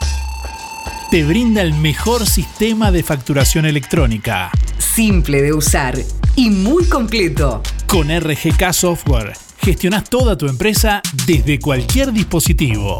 Te 1.09 1.23
brinda 1.23 1.61
el 1.61 1.73
mejor 1.73 2.27
sistema 2.27 2.91
de 2.91 3.01
facturación 3.01 3.65
electrónica. 3.65 4.51
Simple 4.77 5.41
de 5.41 5.53
usar 5.53 5.97
y 6.35 6.49
muy 6.49 6.83
completo. 6.89 7.63
Con 7.87 8.09
RGK 8.09 8.73
Software 8.73 9.31
gestionas 9.57 10.09
toda 10.09 10.37
tu 10.37 10.47
empresa 10.47 11.01
desde 11.25 11.59
cualquier 11.59 12.11
dispositivo. 12.11 12.99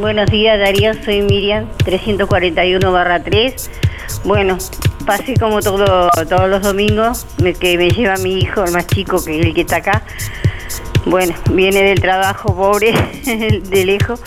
Buenos 0.00 0.30
días 0.30 0.58
Darío, 0.58 0.94
soy 1.04 1.20
Miriam, 1.22 1.68
341 1.84 2.92
barra 2.92 3.22
3. 3.22 3.70
Bueno, 4.24 4.58
pasé 5.06 5.34
como 5.34 5.60
todo, 5.60 6.08
todos 6.28 6.48
los 6.48 6.62
domingos, 6.62 7.26
me- 7.42 7.54
que 7.54 7.76
me 7.76 7.90
lleva 7.90 8.16
mi 8.16 8.38
hijo, 8.38 8.64
el 8.64 8.72
más 8.72 8.86
chico 8.86 9.22
que 9.24 9.40
el 9.40 9.54
que 9.54 9.62
está 9.62 9.76
acá. 9.76 10.02
Bueno, 11.06 11.34
viene 11.50 11.82
del 11.82 12.00
trabajo 12.00 12.54
pobre, 12.54 12.92
de 13.24 13.84
lejos, 13.84 14.20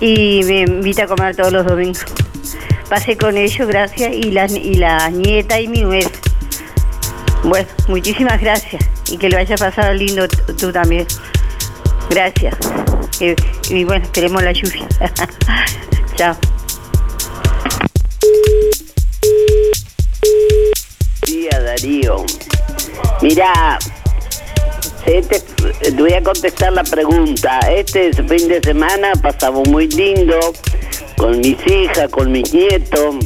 y 0.00 0.40
me 0.44 0.60
invita 0.62 1.04
a 1.04 1.06
comer 1.06 1.36
todos 1.36 1.52
los 1.52 1.66
domingos. 1.66 2.04
Pasé 2.88 3.16
con 3.16 3.36
ellos, 3.36 3.66
gracias, 3.68 4.12
y 4.14 4.30
la, 4.30 4.46
y 4.46 4.74
la 4.76 5.10
nieta 5.10 5.60
y 5.60 5.68
mi 5.68 5.82
nuera. 5.82 6.08
Bueno, 7.44 7.68
muchísimas 7.88 8.40
gracias 8.40 8.82
y 9.10 9.18
que 9.18 9.28
lo 9.28 9.36
haya 9.38 9.56
pasado 9.56 9.92
lindo 9.92 10.26
tú 10.58 10.72
también. 10.72 11.06
Gracias. 12.10 12.56
Y, 13.20 13.34
y 13.74 13.84
bueno, 13.84 14.04
esperemos 14.04 14.42
la 14.42 14.52
lluvia. 14.52 14.86
Chao. 16.16 16.36
Darío. 21.76 22.24
Mirá, 23.20 23.78
Este, 25.04 25.40
te 25.40 25.90
voy 25.92 26.12
a 26.14 26.22
contestar 26.22 26.72
la 26.72 26.82
pregunta. 26.82 27.60
Este 27.70 28.12
fin 28.12 28.48
de 28.48 28.60
semana 28.60 29.12
pasamos 29.22 29.68
muy 29.68 29.86
lindo 29.88 30.38
con 31.16 31.38
mis 31.38 31.56
hijas, 31.66 32.08
con 32.10 32.32
mis 32.32 32.52
nietos, 32.52 33.16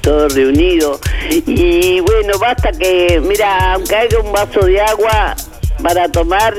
todos 0.00 0.34
reunidos. 0.34 1.00
Y 1.46 2.00
bueno, 2.00 2.38
basta 2.40 2.72
que, 2.72 3.20
mira, 3.20 3.74
aunque 3.74 3.94
haya 3.94 4.18
un 4.18 4.32
vaso 4.32 4.60
de 4.60 4.80
agua 4.80 5.36
para 5.80 6.10
tomar, 6.10 6.54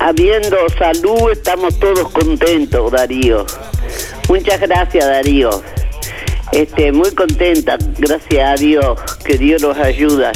habiendo 0.00 0.56
salud, 0.76 1.30
estamos 1.30 1.78
todos 1.78 2.10
contentos, 2.10 2.90
Darío. 2.90 3.46
Muchas 4.28 4.60
gracias, 4.60 5.06
Darío. 5.06 5.62
Este, 6.52 6.92
muy 6.92 7.10
contenta, 7.14 7.76
gracias 7.98 8.42
a 8.42 8.54
Dios, 8.60 8.98
que 9.24 9.36
Dios 9.36 9.60
nos 9.60 9.76
ayuda. 9.76 10.32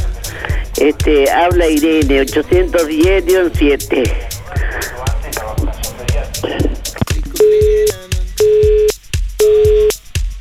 Este, 0.76 1.30
habla 1.30 1.66
Irene, 1.66 2.22
810-7. 2.22 4.12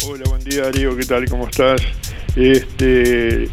Hola, 0.05 0.23
buen 0.29 0.43
día 0.43 0.63
Darío, 0.63 0.97
¿qué 0.97 1.05
tal? 1.05 1.29
¿Cómo 1.29 1.47
estás? 1.47 1.81
Este, 2.36 3.49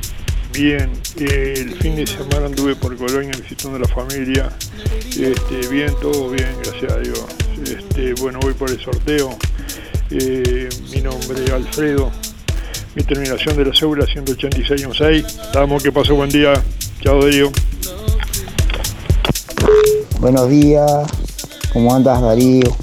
bien, 0.53 0.91
el 1.21 1.75
fin 1.77 1.95
de 1.97 2.07
semana 2.07 2.47
anduve 2.47 2.75
por 2.75 2.97
Colonia 2.97 3.31
visitando 3.41 3.77
a 3.77 3.81
la 3.81 3.89
familia. 3.89 4.51
Este, 5.11 5.69
bien, 5.71 5.95
todo 6.03 6.31
bien, 6.31 6.49
gracias 6.65 6.93
a 6.93 6.99
Dios. 6.99 7.27
Este, 7.63 8.15
bueno, 8.15 8.41
voy 8.43 8.55
por 8.55 8.71
el 8.71 8.81
sorteo. 8.81 9.39
Eh, 10.11 10.71
mi 10.91 11.03
nombre 11.03 11.45
es 11.45 11.51
Alfredo. 11.51 12.11
Mi 12.95 13.03
terminación 13.03 13.57
de 13.57 13.67
la 13.67 13.75
cédula 13.75 14.07
18616. 14.07 15.53
Damos 15.53 15.83
que 15.83 15.93
pasó 15.93 16.15
buen 16.15 16.31
día. 16.31 16.55
Chao 17.03 17.23
Darío. 17.23 17.51
Buenos 20.19 20.49
días, 20.49 21.03
¿cómo 21.73 21.95
andas 21.95 22.21
Darío? 22.21 22.75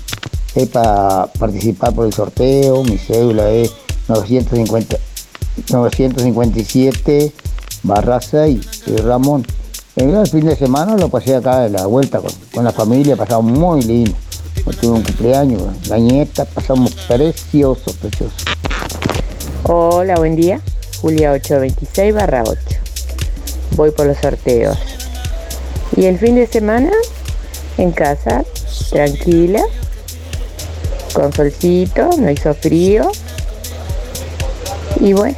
Es 0.54 0.70
para 0.70 1.26
participar 1.38 1.94
por 1.94 2.06
el 2.06 2.14
sorteo, 2.14 2.84
mi 2.84 2.98
cédula 2.98 3.50
es 3.50 3.74
950, 4.08 4.98
957 5.70 7.34
barra 7.84 8.22
6, 8.22 8.66
soy 8.86 8.98
Ramón. 8.98 9.46
El 9.98 10.28
fin 10.28 10.46
de 10.46 10.56
semana 10.56 10.96
lo 10.96 11.10
pasé 11.10 11.36
acá 11.36 11.62
de 11.62 11.72
la 11.72 11.88
vuelta 11.88 12.20
con, 12.20 12.32
con 12.54 12.64
la 12.64 12.72
familia, 12.72 13.18
pasamos 13.18 13.52
muy 13.52 13.82
lindo. 13.82 14.16
Tuve 14.66 14.98
un 14.98 15.04
cumpleaños, 15.04 15.62
la 15.88 15.98
nieta, 15.98 16.44
pasamos 16.44 16.94
precioso, 17.08 17.94
precioso. 18.02 18.34
Hola, 19.64 20.16
buen 20.16 20.36
día. 20.36 20.60
Julia 21.02 21.32
826 21.32 22.14
barra 22.14 22.44
8. 22.44 22.60
Voy 23.76 23.92
por 23.92 24.08
los 24.08 24.18
sorteos. 24.18 24.78
Y 25.96 26.06
el 26.06 26.18
fin 26.18 26.36
de 26.36 26.48
semana, 26.48 26.92
en 27.78 27.92
casa, 27.92 28.44
tranquila, 28.90 29.64
con 31.14 31.32
solcito, 31.32 32.10
no 32.18 32.32
hizo 32.32 32.54
frío. 32.56 33.12
Y 35.00 35.14
bueno, 35.14 35.38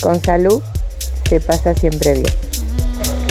con 0.00 0.20
salud 0.24 0.62
se 1.28 1.40
pasa 1.40 1.74
siempre 1.74 2.14
bien. 2.14 2.43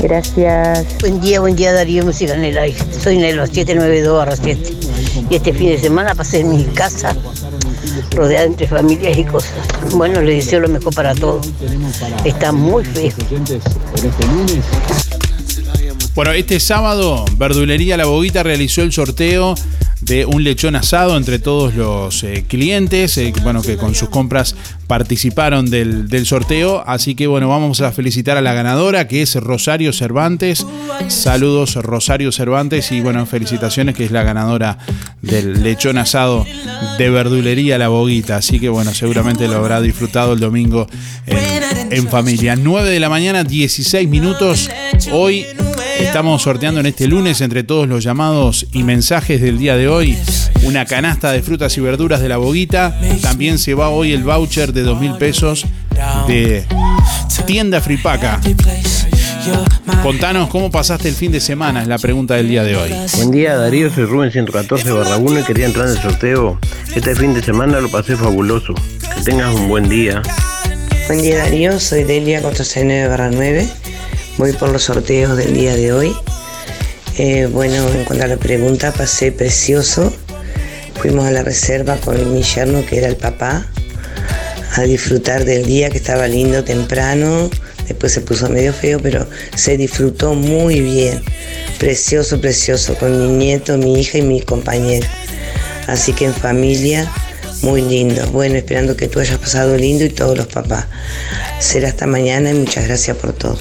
Gracias. 0.03 0.97
Buen 0.99 1.21
día, 1.21 1.39
buen 1.39 1.55
día 1.55 1.71
Darío 1.71 2.03
Música 2.03 2.33
en 2.33 2.43
el 2.43 2.57
aire. 2.57 2.77
Soy 3.01 3.17
Nelo 3.17 3.45
792 3.47 4.17
barra 4.17 4.35
7. 4.35 4.73
Y 5.29 5.35
este 5.35 5.53
fin 5.53 5.69
de 5.69 5.79
semana 5.79 6.13
pasé 6.13 6.41
en 6.41 6.49
mi 6.49 6.65
casa, 6.65 7.15
rodeada 8.11 8.45
entre 8.45 8.67
familias 8.67 9.17
y 9.17 9.23
cosas. 9.23 9.53
Bueno, 9.93 10.21
le 10.21 10.35
deseo 10.35 10.59
lo 10.59 10.67
mejor 10.67 10.93
para 10.93 11.15
todos. 11.15 11.47
Está 12.25 12.51
muy 12.51 12.83
feo. 12.83 13.13
Bueno, 16.13 16.31
este 16.33 16.59
sábado, 16.59 17.23
Verdulería 17.37 17.95
La 17.95 18.05
Boguita 18.05 18.43
realizó 18.43 18.81
el 18.81 18.91
sorteo 18.91 19.55
de 20.05 20.25
un 20.25 20.43
lechón 20.43 20.75
asado 20.75 21.15
entre 21.17 21.39
todos 21.39 21.75
los 21.75 22.23
eh, 22.23 22.45
clientes, 22.47 23.17
eh, 23.17 23.33
bueno, 23.41 23.61
que 23.61 23.77
con 23.77 23.95
sus 23.95 24.09
compras 24.09 24.55
participaron 24.87 25.69
del, 25.69 26.25
sorteo. 26.25 26.83
Así 26.85 27.15
que 27.15 27.27
bueno, 27.27 27.47
vamos 27.47 27.81
a 27.81 27.91
felicitar 27.91 28.37
a 28.37 28.41
la 28.41 28.53
ganadora, 28.53 29.07
que 29.07 29.21
es 29.21 29.35
Rosario 29.35 29.93
Cervantes. 29.93 30.65
Saludos, 31.07 31.75
Rosario 31.75 32.31
Cervantes, 32.31 32.91
y 32.91 33.01
bueno, 33.01 33.25
felicitaciones, 33.25 33.95
que 33.95 34.05
es 34.05 34.11
la 34.11 34.23
ganadora 34.23 34.77
del 35.21 35.63
lechón 35.63 35.97
asado 35.97 36.45
de 36.97 37.09
Verdulería 37.09 37.77
La 37.77 37.87
Boguita. 37.87 38.37
Así 38.37 38.59
que 38.59 38.69
bueno, 38.69 38.93
seguramente 38.93 39.47
lo 39.47 39.55
habrá 39.55 39.81
disfrutado 39.81 40.33
el 40.33 40.39
domingo 40.39 40.87
en, 41.25 41.91
en 41.91 42.07
familia. 42.09 42.55
9 42.55 42.89
de 42.89 42.99
la 42.99 43.09
mañana, 43.09 43.43
16 43.43 44.09
minutos. 44.09 44.69
Hoy 45.11 45.45
Estamos 45.99 46.41
sorteando 46.41 46.79
en 46.79 46.85
este 46.87 47.07
lunes 47.07 47.41
entre 47.41 47.63
todos 47.63 47.87
los 47.87 48.03
llamados 48.03 48.67
y 48.71 48.83
mensajes 48.83 49.41
del 49.41 49.57
día 49.57 49.75
de 49.75 49.87
hoy 49.87 50.17
una 50.63 50.85
canasta 50.85 51.31
de 51.31 51.41
frutas 51.41 51.77
y 51.77 51.81
verduras 51.81 52.21
de 52.21 52.29
la 52.29 52.37
boguita. 52.37 52.97
También 53.21 53.59
se 53.59 53.73
va 53.73 53.89
hoy 53.89 54.13
el 54.13 54.23
voucher 54.23 54.73
de 54.73 54.83
dos 54.83 54.99
mil 54.99 55.13
pesos 55.15 55.65
de 56.27 56.65
tienda 57.45 57.81
Fripaca. 57.81 58.39
Contanos 60.01 60.49
cómo 60.49 60.71
pasaste 60.71 61.09
el 61.09 61.15
fin 61.15 61.31
de 61.31 61.39
semana, 61.39 61.81
es 61.81 61.87
la 61.87 61.97
pregunta 61.97 62.35
del 62.35 62.47
día 62.47 62.63
de 62.63 62.75
hoy. 62.75 62.91
Buen 63.15 63.31
día 63.31 63.55
Darío, 63.55 63.93
soy 63.93 64.05
Rubén 64.05 64.31
114 64.31 64.91
barra 64.91 65.17
1 65.17 65.39
y 65.39 65.43
quería 65.43 65.65
entrar 65.65 65.87
en 65.87 65.93
el 65.95 66.01
sorteo. 66.01 66.59
Este 66.95 67.15
fin 67.15 67.33
de 67.33 67.41
semana 67.43 67.79
lo 67.79 67.89
pasé 67.89 68.15
fabuloso. 68.15 68.73
Que 69.15 69.21
tengas 69.23 69.53
un 69.53 69.67
buen 69.67 69.89
día. 69.89 70.21
Buen 71.07 71.21
día 71.21 71.39
Darío, 71.39 71.79
soy 71.79 72.03
Delia 72.03 72.41
469 72.41 73.07
barra 73.07 73.29
9. 73.31 73.82
Voy 74.37 74.51
por 74.53 74.69
los 74.69 74.83
sorteos 74.83 75.37
del 75.37 75.53
día 75.53 75.75
de 75.75 75.93
hoy. 75.93 76.15
Eh, 77.19 77.47
bueno, 77.51 77.87
en 77.89 78.03
cuanto 78.03 78.25
a 78.25 78.27
la 78.27 78.37
pregunta, 78.37 78.91
pasé 78.91 79.31
precioso. 79.31 80.11
Fuimos 80.95 81.25
a 81.25 81.31
la 81.31 81.43
reserva 81.43 81.97
con 81.97 82.33
mi 82.33 82.41
yerno, 82.41 82.83
que 82.83 82.97
era 82.97 83.07
el 83.07 83.15
papá, 83.15 83.67
a 84.75 84.81
disfrutar 84.81 85.45
del 85.45 85.65
día 85.67 85.91
que 85.91 85.97
estaba 85.97 86.27
lindo 86.27 86.63
temprano. 86.63 87.51
Después 87.87 88.11
se 88.11 88.21
puso 88.21 88.49
medio 88.49 88.73
feo, 88.73 88.99
pero 88.99 89.27
se 89.55 89.77
disfrutó 89.77 90.33
muy 90.33 90.81
bien. 90.81 91.21
Precioso, 91.77 92.41
precioso, 92.41 92.95
con 92.95 93.19
mi 93.19 93.45
nieto, 93.45 93.77
mi 93.77 93.99
hija 93.99 94.17
y 94.17 94.23
mi 94.23 94.41
compañera. 94.41 95.07
Así 95.85 96.11
que 96.13 96.25
en 96.25 96.33
familia, 96.33 97.07
muy 97.61 97.81
lindo. 97.81 98.25
Bueno, 98.31 98.55
esperando 98.55 98.97
que 98.97 99.07
tú 99.07 99.19
hayas 99.19 99.37
pasado 99.37 99.77
lindo 99.77 100.03
y 100.05 100.09
todos 100.09 100.35
los 100.35 100.47
papás. 100.47 100.87
Será 101.59 101.89
hasta 101.89 102.07
mañana 102.07 102.49
y 102.49 102.55
muchas 102.55 102.87
gracias 102.87 103.15
por 103.17 103.33
todo. 103.33 103.59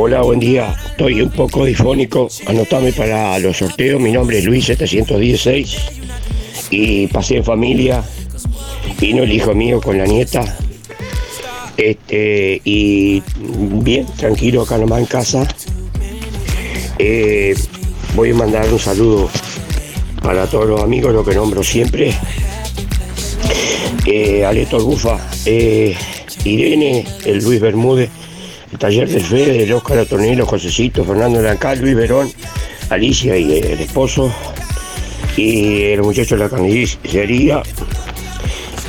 Hola, 0.00 0.22
buen 0.22 0.38
día. 0.38 0.76
Estoy 0.90 1.20
un 1.20 1.30
poco 1.30 1.64
difónico. 1.64 2.28
Anotame 2.46 2.92
para 2.92 3.36
los 3.40 3.56
sorteos. 3.56 4.00
Mi 4.00 4.12
nombre 4.12 4.38
es 4.38 4.44
Luis 4.44 4.66
716 4.66 5.76
y 6.70 7.08
pasé 7.08 7.38
en 7.38 7.44
familia. 7.44 8.04
Vino 9.00 9.24
el 9.24 9.32
hijo 9.32 9.56
mío 9.56 9.80
con 9.80 9.98
la 9.98 10.06
nieta. 10.06 10.56
Este, 11.76 12.62
y 12.62 13.24
bien, 13.48 14.06
tranquilo 14.16 14.62
acá 14.62 14.78
nomás 14.78 15.00
en 15.00 15.06
casa. 15.06 15.48
Eh, 16.96 17.56
voy 18.14 18.30
a 18.30 18.34
mandar 18.34 18.72
un 18.72 18.78
saludo 18.78 19.28
para 20.22 20.46
todos 20.46 20.68
los 20.68 20.80
amigos, 20.80 21.12
lo 21.12 21.24
que 21.24 21.34
nombro 21.34 21.64
siempre. 21.64 22.14
Eh, 24.06 24.66
Bufa, 24.80 25.18
eh, 25.44 25.96
Irene, 26.44 27.04
el 27.24 27.42
Luis 27.42 27.60
Bermúdez, 27.60 28.10
el 28.72 28.78
taller 28.78 29.08
del 29.08 29.22
Fede, 29.22 29.72
Oscar 29.72 29.98
Atornillo, 29.98 30.46
Josecito, 30.46 31.04
Fernando 31.04 31.40
Lancal, 31.40 31.80
Luis 31.80 31.94
Verón, 31.94 32.30
Alicia 32.90 33.36
y 33.36 33.58
el 33.58 33.80
esposo, 33.80 34.32
y 35.36 35.84
el 35.84 36.02
muchacho 36.02 36.36
de 36.36 36.44
la 36.44 36.50
carnicería. 36.50 37.62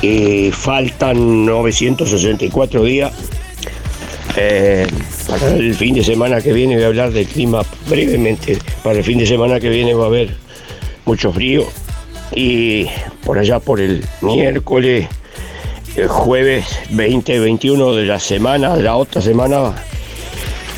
Y 0.02 0.50
faltan 0.50 1.44
964 1.44 2.84
días. 2.84 3.12
Eh, 4.36 4.86
para 5.28 5.54
el 5.54 5.74
fin 5.74 5.94
de 5.94 6.04
semana 6.04 6.40
que 6.40 6.52
viene 6.52 6.76
voy 6.76 6.84
a 6.84 6.86
hablar 6.86 7.12
del 7.12 7.26
clima 7.26 7.62
brevemente. 7.88 8.58
Para 8.82 8.98
el 8.98 9.04
fin 9.04 9.18
de 9.18 9.26
semana 9.26 9.60
que 9.60 9.68
viene 9.68 9.92
va 9.94 10.04
a 10.04 10.06
haber 10.08 10.34
mucho 11.04 11.32
frío. 11.32 11.66
Y 12.34 12.86
por 13.24 13.38
allá 13.38 13.58
por 13.58 13.80
el 13.80 14.04
miércoles 14.22 15.08
el 15.96 16.08
jueves 16.08 16.66
20, 16.90 17.40
21 17.40 17.94
de 17.94 18.06
la 18.06 18.20
semana, 18.20 18.76
de 18.76 18.82
la 18.82 18.96
otra 18.96 19.20
semana, 19.20 19.74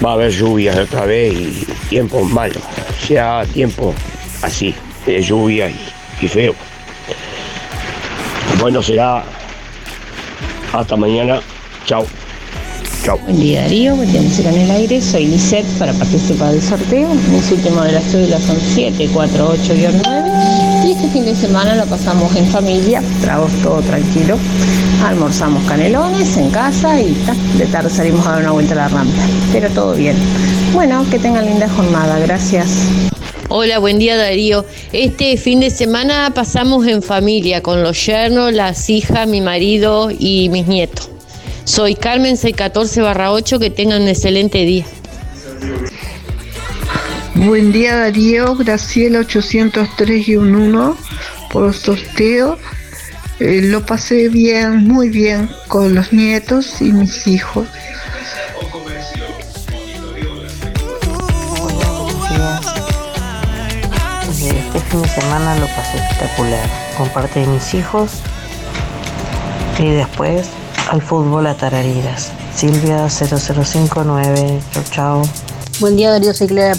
va 0.05 0.11
a 0.11 0.13
haber 0.15 0.31
lluvias 0.31 0.77
otra 0.77 1.07
vez 1.07 1.33
y 1.33 1.67
tiempos 1.89 2.29
malos. 2.29 2.63
Sea, 3.07 3.45
tiempo 3.53 3.95
así, 4.43 4.75
de 5.07 5.23
lluvia 5.23 5.71
y, 6.21 6.29
feo. 6.29 6.55
Bueno, 8.61 8.83
será 8.83 9.25
hasta 10.73 10.97
mañana. 10.97 11.41
Chao. 11.85 12.07
Chao. 13.05 13.19
Buen 13.19 13.41
día 13.41 13.63
Darío, 13.63 13.97
buen 13.97 14.13
día 14.13 14.23
Música 14.23 14.51
en 14.51 14.61
el 14.61 14.71
Aire, 14.71 15.01
soy 15.01 15.27
Lisette 15.27 15.67
para 15.79 15.93
participar 15.93 16.53
del 16.53 16.63
sorteo. 16.63 17.13
Mis 17.15 17.51
últimos 17.51 17.85
de 17.85 17.93
las 17.93 18.05
cédulas 18.05 18.43
son 18.43 18.57
748-9 18.57 20.59
y 20.59 20.62
este 20.93 21.09
fin 21.09 21.25
de 21.25 21.35
semana 21.35 21.75
lo 21.75 21.87
pasamos 21.87 22.37
en 22.37 22.47
familia, 22.47 23.03
tragos 23.23 23.51
todo 23.63 23.81
tranquilo. 23.81 24.37
Almorzamos 25.03 25.65
canelones 25.65 26.37
en 26.37 26.51
casa 26.51 27.01
y 27.01 27.17
de 27.57 27.67
tarde 27.67 27.89
salimos 27.89 28.27
a 28.27 28.33
dar 28.33 28.43
una 28.43 28.51
vuelta 28.51 28.75
a 28.75 28.77
la 28.77 28.89
rampa, 28.89 29.23
pero 29.53 29.71
todo 29.71 29.95
bien. 29.95 30.17
Bueno, 30.75 31.05
que 31.11 31.19
tengan 31.19 31.47
linda 31.47 31.67
jornada. 31.71 32.19
Gracias. 32.19 32.69
Hola, 33.49 33.79
buen 33.79 33.99
día 33.99 34.19
Darío. 34.19 34.67
Este 34.93 35.39
fin 35.39 35.61
de 35.61 35.71
semana 35.71 36.31
pasamos 36.35 36.87
en 36.87 37.03
familia 37.03 37.63
con 37.63 37.83
los 37.83 38.05
yernos, 38.05 38.53
las 38.53 38.91
hijas, 38.91 39.27
mi 39.27 39.41
marido 39.41 40.11
y 40.11 40.51
mis 40.51 40.67
nietos. 40.67 41.09
Soy 41.65 41.95
Carmen 41.95 42.37
614 42.37 43.01
barra 43.01 43.33
8, 43.33 43.59
que 43.59 43.71
tengan 43.71 44.03
un 44.03 44.09
excelente 44.09 44.59
día. 44.67 44.85
Buen 47.45 47.73
día 47.73 47.97
Darío, 47.97 48.55
Graciela 48.55 49.19
803 49.19 50.29
y 50.29 50.37
un 50.37 50.55
1 50.55 50.97
por 51.51 51.63
los 51.65 51.77
sorteos. 51.77 52.61
Eh, 53.41 53.63
lo 53.63 53.85
pasé 53.85 54.29
bien, 54.29 54.87
muy 54.87 55.09
bien 55.09 55.51
con 55.67 55.93
los 55.93 56.13
nietos 56.13 56.81
y 56.81 56.93
mis 56.93 57.27
hijos. 57.27 57.67
Este 64.39 64.81
fin 64.89 65.03
de 65.03 65.09
semana 65.09 65.57
lo 65.57 65.67
pasé 65.67 65.97
espectacular, 65.99 66.69
con 66.97 67.09
parte 67.09 67.41
de 67.41 67.47
mis 67.49 67.75
hijos 67.75 68.13
y 69.81 69.91
después 69.91 70.47
al 70.91 71.03
fútbol 71.03 71.49
a 71.49 71.57
tararidas. 71.57 72.31
Silvia 72.55 73.09
0059, 73.09 74.61
chao 74.73 74.85
chao. 74.93 75.23
Buen 75.81 75.97
día 75.97 76.11
Darío, 76.13 76.33
soy 76.33 76.47
Clara 76.47 76.77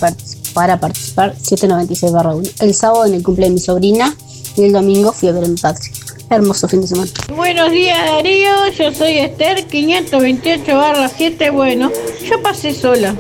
para 0.54 0.80
participar 0.80 1.36
796 1.36 2.12
barra 2.12 2.36
1. 2.36 2.50
El 2.62 2.74
sábado 2.74 3.06
en 3.06 3.16
el 3.16 3.24
cumple 3.24 3.46
de 3.46 3.52
mi 3.52 3.60
sobrina 3.60 4.16
y 4.56 4.64
el 4.64 4.72
domingo 4.72 5.12
fui 5.12 5.30
a 5.30 5.32
ver 5.32 5.46
a 5.46 5.48
mi 5.48 5.58
padre. 5.58 5.82
Hermoso 6.30 6.68
fin 6.68 6.82
de 6.82 6.88
semana. 6.88 7.12
Buenos 7.36 7.72
días 7.72 8.00
Darío, 8.06 8.68
yo 8.78 8.94
soy 8.94 9.20
Esther 9.20 9.68
528 9.68 10.76
barra 10.76 11.10
7, 11.10 11.50
bueno, 11.50 11.92
yo 12.28 12.42
pasé 12.42 12.74
sola. 12.74 13.16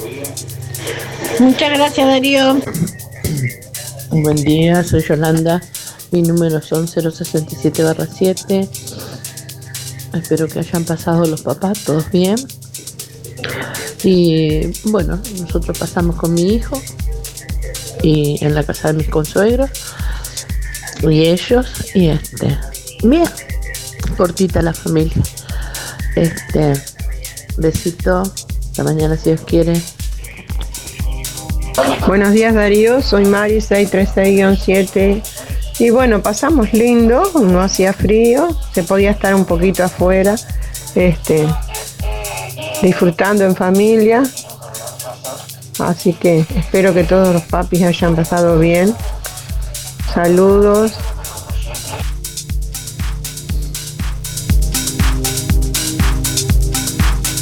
Muchas 1.40 1.70
gracias 1.78 2.08
Darío. 2.08 2.58
Buen 4.10 4.38
día, 4.38 4.84
soy 4.84 5.04
Yolanda. 5.04 5.62
Mi 6.12 6.22
número 6.22 6.62
son 6.62 6.88
067 6.88 7.84
barra 7.84 8.08
7. 8.08 8.70
Espero 10.14 10.48
que 10.48 10.60
hayan 10.60 10.86
pasado 10.86 11.26
los 11.26 11.42
papás 11.42 11.84
todos 11.84 12.10
bien. 12.12 12.36
Y 14.04 14.68
bueno, 14.90 15.20
nosotros 15.40 15.78
pasamos 15.78 16.16
con 16.18 16.34
mi 16.34 16.54
hijo 16.54 16.80
y 18.04 18.38
en 18.46 18.54
la 18.54 18.64
casa 18.64 18.90
de 18.90 19.00
mis 19.00 19.10
consuegros. 19.10 19.72
Y 21.02 21.28
ellos 21.28 21.66
y 21.96 22.10
este 22.10 22.56
bien 23.04 23.28
cortita 24.16 24.62
la 24.62 24.74
familia. 24.74 25.24
Este 26.16 26.74
besito 27.58 28.22
hasta 28.22 28.84
mañana 28.84 29.18
si 29.18 29.32
Dios 29.32 29.42
quiere. 29.42 29.82
Buenos 32.06 32.34
días 32.34 32.54
Darío, 32.54 33.02
soy 33.02 33.26
Mari 33.26 33.58
636-7 33.58 35.24
y 35.80 35.90
bueno, 35.90 36.22
pasamos 36.22 36.72
lindo, 36.74 37.24
no 37.42 37.62
hacía 37.62 37.94
frío, 37.94 38.48
se 38.74 38.84
podía 38.84 39.12
estar 39.12 39.34
un 39.34 39.46
poquito 39.46 39.84
afuera, 39.84 40.36
este, 40.94 41.48
disfrutando 42.82 43.44
en 43.44 43.56
familia, 43.56 44.24
así 45.88 46.14
que 46.14 46.46
espero 46.56 46.94
que 46.94 47.04
todos 47.04 47.34
los 47.34 47.44
papis 47.44 47.84
hayan 47.84 48.16
pasado 48.16 48.60
bien. 48.60 48.96
Saludos. 50.14 50.94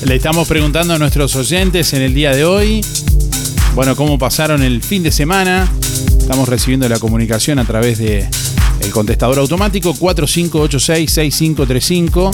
Le 0.06 0.16
estamos 0.16 0.48
preguntando 0.48 0.96
a 0.96 0.98
nuestros 0.98 1.36
oyentes 1.36 1.94
en 1.94 2.02
el 2.02 2.14
día 2.14 2.36
de 2.36 2.44
hoy, 2.44 2.84
bueno, 3.76 3.96
cómo 3.96 4.18
pasaron 4.18 4.64
el 4.64 4.82
fin 4.82 5.04
de 5.04 5.12
semana. 5.12 5.72
Estamos 6.18 6.50
recibiendo 6.50 6.90
la 6.90 7.00
comunicación 7.00 7.60
a 7.60 7.66
través 7.66 8.00
de 8.00 8.28
el 8.82 8.92
contestador 8.92 9.40
automático 9.40 9.94
4586-6535 9.94 12.32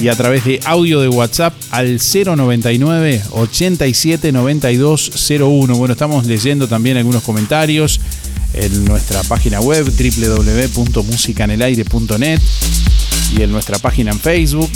y 0.00 0.08
a 0.08 0.16
través 0.16 0.44
de 0.44 0.58
audio 0.64 1.00
de 1.00 1.08
WhatsApp 1.08 1.54
al 1.70 1.98
099 1.98 3.22
87 3.32 4.32
9201. 4.32 5.74
Bueno, 5.74 5.92
estamos 5.92 6.24
leyendo 6.26 6.68
también 6.68 6.96
algunos 6.96 7.22
comentarios 7.22 8.00
en 8.54 8.84
nuestra 8.84 9.22
página 9.24 9.60
web 9.60 9.84
www.musicanelaire.net 9.84 12.40
y 13.36 13.42
en 13.42 13.52
nuestra 13.52 13.78
página 13.78 14.10
en 14.10 14.18
Facebook 14.18 14.70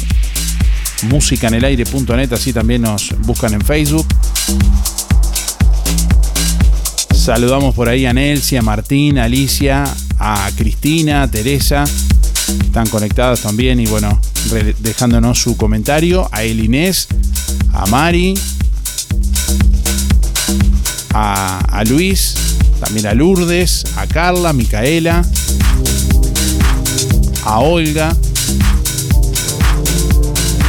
musicanelaire.net, 1.05 2.33
así 2.33 2.53
también 2.53 2.83
nos 2.83 3.11
buscan 3.21 3.55
en 3.55 3.61
Facebook. 3.61 4.07
Saludamos 7.15 7.75
por 7.75 7.89
ahí 7.89 8.07
a 8.07 8.13
Nelsi, 8.13 8.57
a 8.57 8.63
Martín, 8.63 9.19
a 9.19 9.25
Alicia, 9.25 9.85
a 10.19 10.51
Cristina, 10.57 11.23
a 11.23 11.31
Teresa. 11.31 11.85
Están 12.49 12.89
conectados 12.89 13.41
también 13.41 13.81
y 13.81 13.87
bueno, 13.87 14.21
dejándonos 14.81 15.41
su 15.41 15.57
comentario. 15.57 16.29
A 16.33 16.43
El 16.43 16.63
Inés, 16.65 17.09
a 17.73 17.87
Mari, 17.87 18.35
a, 21.13 21.59
a 21.59 21.85
Luis, 21.85 22.35
también 22.81 23.07
a 23.07 23.15
Lourdes, 23.15 23.85
a 23.97 24.07
Carla, 24.07 24.51
a 24.51 24.53
Micaela, 24.53 25.25
a 27.45 27.59
Olga. 27.61 28.15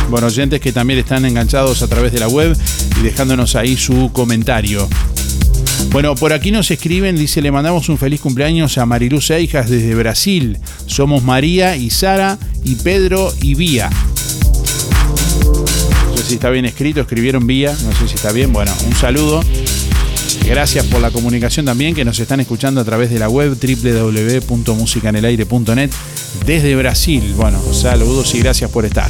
Bueno, 0.10 0.28
oyentes 0.28 0.62
que 0.62 0.72
también 0.72 1.00
están 1.00 1.26
enganchados 1.26 1.82
a 1.82 1.88
través 1.88 2.12
de 2.12 2.20
la 2.20 2.28
web 2.28 2.56
y 3.00 3.04
dejándonos 3.04 3.56
ahí 3.56 3.76
su 3.76 4.12
comentario. 4.14 4.88
Bueno, 5.92 6.16
por 6.16 6.34
aquí 6.34 6.52
nos 6.52 6.70
escriben, 6.72 7.16
dice, 7.16 7.42
le 7.42 7.52
mandamos 7.52 7.90
un 7.90 7.98
feliz 7.98 8.22
cumpleaños 8.22 8.78
a 8.78 8.86
Marilú 8.86 9.22
Seijas 9.22 9.70
desde 9.70 9.96
Brasil. 9.96 10.58
Somos 10.86 11.24
María 11.24 11.78
y 11.78 11.90
Sara 11.90 12.38
y 12.64 12.76
Pedro 12.76 13.34
y 13.42 13.56
Vía. 13.56 13.90
No 16.10 16.18
sé 16.18 16.24
si 16.24 16.34
está 16.36 16.50
bien 16.50 16.66
escrito, 16.66 17.02
escribieron 17.02 17.48
Vía, 17.48 17.72
no 17.72 17.92
sé 17.94 18.08
si 18.08 18.16
está 18.16 18.32
bien. 18.32 18.52
Bueno, 18.52 18.72
un 18.86 18.96
saludo. 18.96 19.42
Gracias 20.46 20.86
por 20.86 21.02
la 21.02 21.12
comunicación 21.12 21.66
también 21.66 21.96
que 21.96 22.06
nos 22.06 22.20
están 22.20 22.40
escuchando 22.40 22.80
a 22.82 22.84
través 22.84 23.10
de 23.10 23.18
la 23.18 23.30
web 23.30 23.58
www.musicanelaire.net 23.60 25.90
desde 26.46 26.76
Brasil. 26.76 27.34
Bueno, 27.36 27.60
saludos 27.74 28.36
y 28.36 28.40
gracias 28.40 28.70
por 28.70 28.86
estar. 28.86 29.10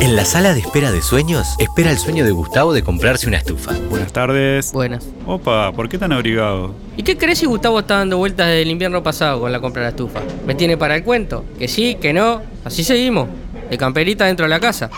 En 0.00 0.14
la 0.14 0.24
sala 0.26 0.52
de 0.52 0.60
espera 0.60 0.92
de 0.92 1.00
sueños, 1.00 1.56
espera 1.58 1.90
el 1.90 1.98
sueño 1.98 2.24
de 2.24 2.30
Gustavo 2.30 2.72
de 2.74 2.82
comprarse 2.82 3.26
una 3.28 3.38
estufa. 3.38 3.72
Buenas 3.88 4.12
tardes. 4.12 4.72
Buenas. 4.72 5.06
Opa, 5.26 5.72
¿por 5.72 5.88
qué 5.88 5.96
tan 5.96 6.12
abrigado? 6.12 6.74
¿Y 6.96 7.02
qué 7.02 7.16
crees 7.16 7.38
si 7.38 7.46
Gustavo 7.46 7.80
está 7.80 7.96
dando 7.96 8.18
vueltas 8.18 8.46
desde 8.48 8.62
el 8.62 8.70
invierno 8.70 9.02
pasado 9.02 9.40
con 9.40 9.50
la 9.50 9.60
compra 9.60 9.82
de 9.82 9.86
la 9.86 9.90
estufa? 9.90 10.20
¿Me 10.46 10.54
tiene 10.54 10.76
para 10.76 10.96
el 10.96 11.02
cuento? 11.02 11.44
Que 11.58 11.66
sí, 11.66 11.96
que 12.00 12.12
no. 12.12 12.42
Así 12.64 12.84
seguimos. 12.84 13.28
De 13.70 13.78
camperita 13.78 14.26
dentro 14.26 14.44
de 14.44 14.50
la 14.50 14.60
casa. 14.60 14.90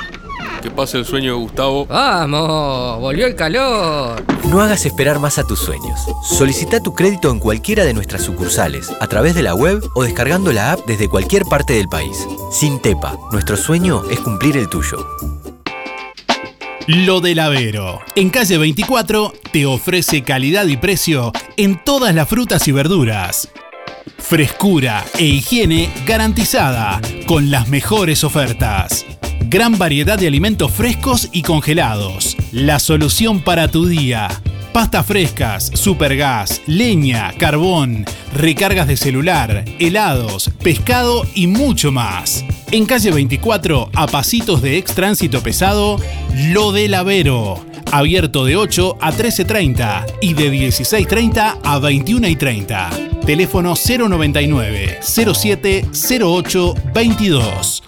Que 0.62 0.70
pase 0.70 0.98
el 0.98 1.04
sueño 1.04 1.32
de 1.32 1.38
Gustavo. 1.38 1.86
¡Vamos! 1.86 3.00
¡Volvió 3.00 3.26
el 3.26 3.34
calor! 3.34 4.24
No 4.48 4.60
hagas 4.60 4.86
esperar 4.86 5.18
más 5.18 5.38
a 5.38 5.44
tus 5.44 5.58
sueños. 5.58 6.00
Solicita 6.24 6.80
tu 6.82 6.94
crédito 6.94 7.30
en 7.30 7.38
cualquiera 7.38 7.84
de 7.84 7.94
nuestras 7.94 8.22
sucursales, 8.22 8.90
a 9.00 9.06
través 9.06 9.34
de 9.34 9.42
la 9.42 9.54
web 9.54 9.82
o 9.94 10.02
descargando 10.02 10.52
la 10.52 10.72
app 10.72 10.80
desde 10.86 11.08
cualquier 11.08 11.44
parte 11.44 11.74
del 11.74 11.88
país. 11.88 12.26
Sin 12.50 12.80
Tepa, 12.80 13.16
nuestro 13.30 13.56
sueño 13.56 14.02
es 14.10 14.20
cumplir 14.20 14.56
el 14.56 14.68
tuyo. 14.68 15.06
Lo 16.86 17.20
del 17.20 17.38
Avero. 17.40 18.00
En 18.14 18.30
calle 18.30 18.56
24 18.56 19.34
te 19.52 19.66
ofrece 19.66 20.22
calidad 20.22 20.66
y 20.66 20.78
precio 20.78 21.32
en 21.58 21.84
todas 21.84 22.14
las 22.14 22.26
frutas 22.26 22.66
y 22.66 22.72
verduras. 22.72 23.50
Frescura 24.16 25.04
e 25.18 25.24
higiene 25.24 25.92
garantizada 26.06 27.00
con 27.26 27.50
las 27.50 27.68
mejores 27.68 28.24
ofertas. 28.24 29.04
Gran 29.50 29.78
variedad 29.78 30.18
de 30.18 30.26
alimentos 30.26 30.70
frescos 30.70 31.30
y 31.32 31.40
congelados. 31.40 32.36
La 32.52 32.78
solución 32.78 33.40
para 33.40 33.68
tu 33.68 33.86
día. 33.86 34.28
Pastas 34.74 35.06
frescas, 35.06 35.70
supergas, 35.72 36.60
leña, 36.66 37.32
carbón, 37.38 38.04
recargas 38.34 38.86
de 38.88 38.98
celular, 38.98 39.64
helados, 39.78 40.50
pescado 40.62 41.26
y 41.34 41.46
mucho 41.46 41.90
más. 41.90 42.44
En 42.72 42.84
calle 42.84 43.10
24, 43.10 43.90
a 43.94 44.06
pasitos 44.06 44.60
de 44.60 44.76
ex 44.76 44.94
tránsito 44.94 45.42
pesado, 45.42 45.96
Lo 46.50 46.70
del 46.72 46.92
Avero. 46.92 47.64
Abierto 47.90 48.44
de 48.44 48.56
8 48.56 48.98
a 49.00 49.12
13.30 49.12 50.16
y 50.20 50.34
de 50.34 50.52
16.30 50.52 51.60
a 51.64 51.80
21.30. 51.80 53.24
Teléfono 53.24 53.72
099 53.74 54.98
07 55.00 55.88
08 56.20 56.74
22. 56.92 57.87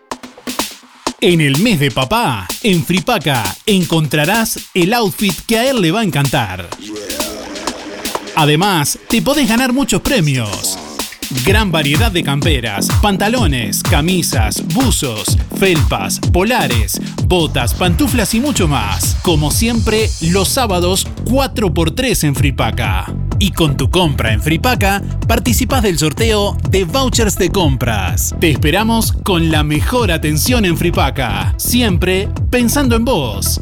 En 1.23 1.39
el 1.39 1.59
mes 1.59 1.79
de 1.79 1.91
papá, 1.91 2.47
en 2.63 2.83
Fripaca, 2.83 3.43
encontrarás 3.67 4.59
el 4.73 4.91
outfit 4.93 5.35
que 5.45 5.59
a 5.59 5.69
él 5.69 5.79
le 5.79 5.91
va 5.91 5.99
a 5.99 6.03
encantar. 6.03 6.67
Además, 8.36 8.97
te 9.09 9.21
podés 9.21 9.47
ganar 9.47 9.73
muchos 9.73 10.01
premios. 10.01 10.77
Gran 11.45 11.71
variedad 11.71 12.11
de 12.11 12.23
camperas, 12.23 12.88
pantalones, 13.01 13.82
camisas, 13.84 14.61
buzos, 14.73 15.38
felpas, 15.57 16.19
polares, 16.19 16.99
botas, 17.25 17.73
pantuflas 17.73 18.34
y 18.34 18.41
mucho 18.41 18.67
más. 18.67 19.15
Como 19.21 19.49
siempre, 19.49 20.09
los 20.21 20.49
sábados 20.49 21.07
4x3 21.25 22.25
en 22.25 22.36
Fripaca. 22.36 23.13
Y 23.39 23.51
con 23.51 23.77
tu 23.77 23.89
compra 23.89 24.34
en 24.34 24.41
Fripaca, 24.41 25.01
participas 25.27 25.82
del 25.84 25.97
sorteo 25.97 26.57
de 26.69 26.84
vouchers 26.84 27.38
de 27.38 27.49
compras. 27.49 28.36
Te 28.39 28.51
esperamos 28.51 29.13
con 29.13 29.51
la 29.51 29.63
mejor 29.63 30.11
atención 30.11 30.65
en 30.65 30.77
Fripaca. 30.77 31.55
Siempre 31.57 32.27
pensando 32.49 32.95
en 32.95 33.05
vos. 33.05 33.61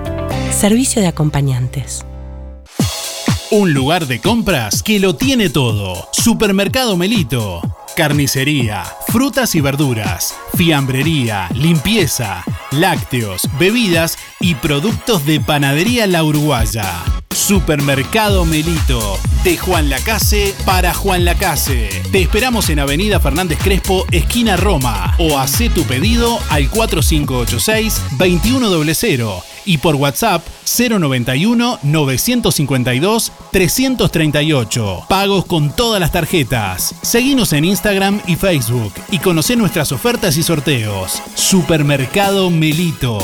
Servicio 0.51 1.01
de 1.01 1.07
acompañantes. 1.07 2.05
Un 3.49 3.73
lugar 3.73 4.07
de 4.07 4.21
compras 4.21 4.81
que 4.81 4.99
lo 4.99 5.15
tiene 5.15 5.49
todo. 5.49 6.07
Supermercado 6.13 6.95
Melito. 6.95 7.61
Carnicería, 7.97 8.85
frutas 9.09 9.53
y 9.55 9.61
verduras, 9.61 10.33
fiambrería, 10.55 11.49
limpieza, 11.53 12.45
lácteos, 12.71 13.49
bebidas 13.59 14.17
y 14.39 14.55
productos 14.55 15.25
de 15.25 15.41
panadería 15.41 16.07
La 16.07 16.23
Uruguaya. 16.23 17.03
Supermercado 17.29 18.45
Melito, 18.45 19.19
de 19.43 19.57
Juan 19.57 19.89
Lacase 19.89 20.55
para 20.65 20.93
Juan 20.93 21.25
Lacase. 21.25 21.89
Te 22.13 22.21
esperamos 22.21 22.69
en 22.69 22.79
Avenida 22.79 23.19
Fernández 23.19 23.59
Crespo, 23.61 24.05
esquina 24.11 24.55
Roma, 24.55 25.13
o 25.19 25.37
haz 25.37 25.57
tu 25.75 25.83
pedido 25.83 26.39
al 26.49 26.71
4586-2100 26.71 29.50
y 29.65 29.77
por 29.77 29.95
WhatsApp 29.95 30.45
091 30.65 31.79
952 31.83 33.31
338. 33.51 35.05
Pagos 35.07 35.45
con 35.45 35.75
todas 35.75 35.99
las 35.99 36.11
tarjetas. 36.11 36.95
Seguinos 37.01 37.53
en 37.53 37.65
Instagram 37.65 38.21
y 38.27 38.35
Facebook 38.35 38.93
y 39.11 39.19
conoce 39.19 39.55
nuestras 39.55 39.91
ofertas 39.91 40.37
y 40.37 40.43
sorteos. 40.43 41.21
Supermercado 41.35 42.49
Melito. 42.49 43.19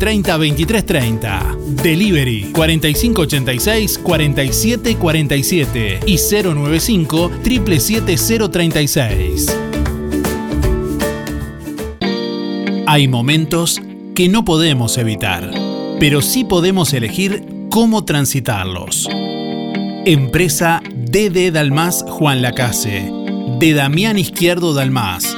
23 0.01 0.85
30. 0.85 1.57
Delivery 1.83 2.51
4586 2.53 3.99
47 3.99 4.97
47 4.97 5.99
y 6.07 6.17
095 6.17 7.31
77036. 7.43 9.57
Hay 12.87 13.07
momentos 13.07 13.79
que 14.15 14.27
no 14.27 14.43
podemos 14.43 14.97
evitar, 14.97 15.51
pero 15.99 16.21
sí 16.21 16.45
podemos 16.45 16.93
elegir 16.93 17.45
cómo 17.69 18.03
transitarlos. 18.03 19.07
Empresa 20.05 20.81
DD 20.93 21.51
Dalmas 21.51 22.03
Juan 22.09 22.41
Lacase, 22.41 23.09
de 23.59 23.73
Damián 23.73 24.17
Izquierdo 24.17 24.73
Dalmas 24.73 25.37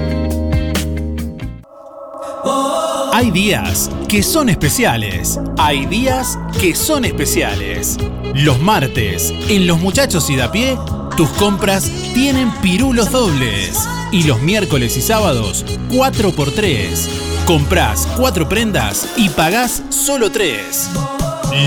Hay 3.21 3.29
días 3.29 3.91
que 4.09 4.23
son 4.23 4.49
especiales. 4.49 5.39
Hay 5.59 5.85
días 5.85 6.39
que 6.59 6.73
son 6.73 7.05
especiales. 7.05 7.99
Los 8.33 8.59
martes, 8.59 9.31
en 9.47 9.67
Los 9.67 9.79
Muchachos 9.79 10.27
y 10.31 10.35
da 10.35 10.51
pie, 10.51 10.75
tus 11.15 11.29
compras 11.29 11.83
tienen 12.15 12.51
pirulos 12.63 13.11
dobles. 13.11 13.87
Y 14.11 14.23
los 14.23 14.41
miércoles 14.41 14.97
y 14.97 15.03
sábados, 15.03 15.63
4x3. 15.91 17.09
Comprás 17.45 18.07
4 18.17 18.49
prendas 18.49 19.07
y 19.15 19.29
pagás 19.29 19.83
solo 19.89 20.31
3. 20.31 20.89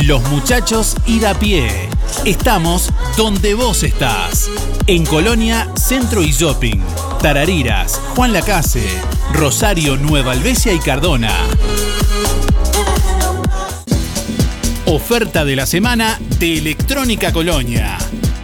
Los 0.06 0.28
Muchachos 0.30 0.96
y 1.06 1.20
da 1.20 1.34
pie. 1.34 1.68
Estamos 2.24 2.90
donde 3.16 3.54
vos 3.54 3.84
estás. 3.84 4.50
En 4.88 5.06
Colonia, 5.06 5.70
Centro 5.76 6.20
y 6.20 6.32
Shopping. 6.32 6.80
Tarariras, 7.24 8.02
Juan 8.14 8.34
Lacase, 8.34 8.86
Rosario, 9.32 9.96
Nueva 9.96 10.32
Albesia 10.32 10.74
y 10.74 10.78
Cardona. 10.78 11.32
Oferta 14.84 15.46
de 15.46 15.56
la 15.56 15.64
semana 15.64 16.20
de 16.38 16.58
Electrónica 16.58 17.32
Colonia. 17.32 17.96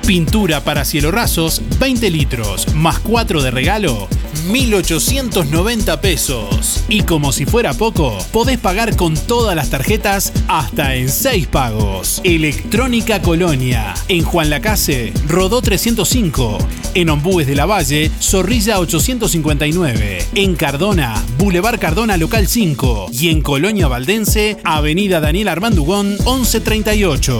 Pintura 0.07 0.65
para 0.65 0.87
cielo 0.87 1.11
rasos, 1.11 1.61
20 1.79 2.09
litros, 2.09 2.73
más 2.73 3.01
4 3.01 3.43
de 3.43 3.51
regalo, 3.51 4.09
1.890 4.51 6.01
pesos. 6.01 6.85
Y 6.89 7.03
como 7.03 7.31
si 7.31 7.47
fuera 7.47 7.73
poco, 7.73 8.19
podés 8.33 8.59
pagar 8.59 8.97
con 8.97 9.15
todas 9.15 9.55
las 9.55 9.71
tarjetas 9.71 10.33
hasta 10.49 10.97
en 10.97 11.09
6 11.09 11.47
pagos. 11.47 12.21
Electrónica 12.25 13.23
Colonia, 13.23 13.95
en 14.09 14.25
Juan 14.25 14.51
Lacase, 14.51 15.13
Rodó 15.29 15.63
305, 15.63 16.59
en 16.95 17.11
Ombúes 17.11 17.47
de 17.47 17.55
la 17.55 17.67
Valle, 17.67 18.11
Zorrilla 18.21 18.81
859, 18.81 20.27
en 20.35 20.57
Cardona, 20.57 21.15
Boulevard 21.39 21.79
Cardona 21.79 22.17
Local 22.17 22.49
5 22.49 23.11
y 23.13 23.29
en 23.29 23.43
Colonia 23.43 23.87
Valdense, 23.87 24.57
Avenida 24.65 25.21
Daniel 25.21 25.47
Armandugón 25.47 26.09
1138. 26.25 27.39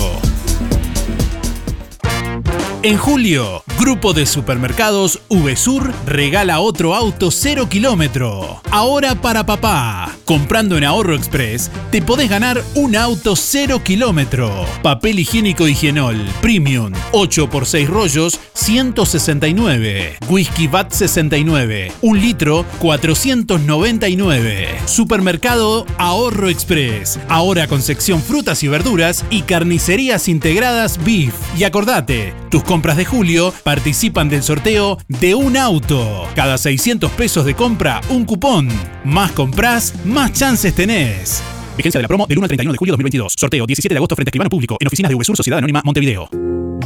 En 2.83 2.97
julio, 2.97 3.63
Grupo 3.81 4.13
de 4.13 4.27
Supermercados 4.27 5.23
VSUR 5.31 5.95
regala 6.05 6.61
otro 6.61 6.95
auto 6.95 7.31
0 7.31 7.67
kilómetro. 7.71 8.61
Ahora 8.71 9.15
para 9.15 9.47
papá. 9.47 10.20
Comprando 10.31 10.79
en 10.79 10.85
Ahorro 10.85 11.17
Express, 11.17 11.73
te 11.91 12.01
podés 12.03 12.31
ganar 12.31 12.63
un 12.77 12.95
auto 12.95 13.35
0 13.35 13.83
kilómetro. 13.83 14.65
Papel 14.81 15.19
higiénico 15.19 15.67
Higienol 15.67 16.25
Premium 16.41 16.93
8 17.11 17.51
x 17.53 17.69
6 17.69 17.91
rollos 17.91 18.41
169. 18.55 20.19
Whisky 20.29 20.69
VAT 20.69 20.93
69. 20.93 21.91
Un 22.03 22.21
litro 22.21 22.65
499. 22.79 24.69
Supermercado 24.87 25.85
Ahorro 25.99 26.49
Express. 26.49 27.19
Ahora 27.29 27.67
con 27.67 27.83
sección 27.83 28.23
frutas 28.23 28.63
y 28.63 28.69
verduras 28.69 29.25
y 29.31 29.43
carnicerías 29.43 30.29
integradas 30.29 31.03
Beef. 31.05 31.35
Y 31.59 31.65
acordate, 31.65 32.35
tus 32.51 32.63
compras 32.63 32.97
de 32.97 33.05
julio 33.05 33.53
participan 33.65 34.29
del 34.29 34.45
sorteo 34.45 34.99
de 35.09 35.35
un 35.35 35.57
auto. 35.57 36.29
Cada 36.37 36.57
600 36.57 37.11
pesos 37.13 37.45
de 37.45 37.57
compra, 37.57 38.01
un 38.11 38.25
cupón. 38.25 38.69
Más 39.05 39.33
compras, 39.33 39.95
más 40.05 40.20
chances 40.29 40.75
tenés. 40.75 41.43
Vigencia 41.77 41.99
de 41.99 42.03
la 42.03 42.09
promo 42.09 42.27
del 42.27 42.39
1 42.39 42.45
al 42.45 42.49
31 42.49 42.73
de 42.73 42.79
julio 42.79 42.93
de 42.93 42.97
2022. 42.97 43.35
Sorteo 43.37 43.67
17 43.67 43.95
de 43.95 43.99
agosto 43.99 44.15
frente 44.15 44.29
a 44.29 44.31
escribano 44.31 44.51
público 44.51 44.77
en 44.79 44.87
oficinas 44.87 45.09
de 45.09 45.15
VSUR 45.15 45.37
Sociedad 45.37 45.59
Anónima 45.59 45.83
Montevideo. 45.85 46.29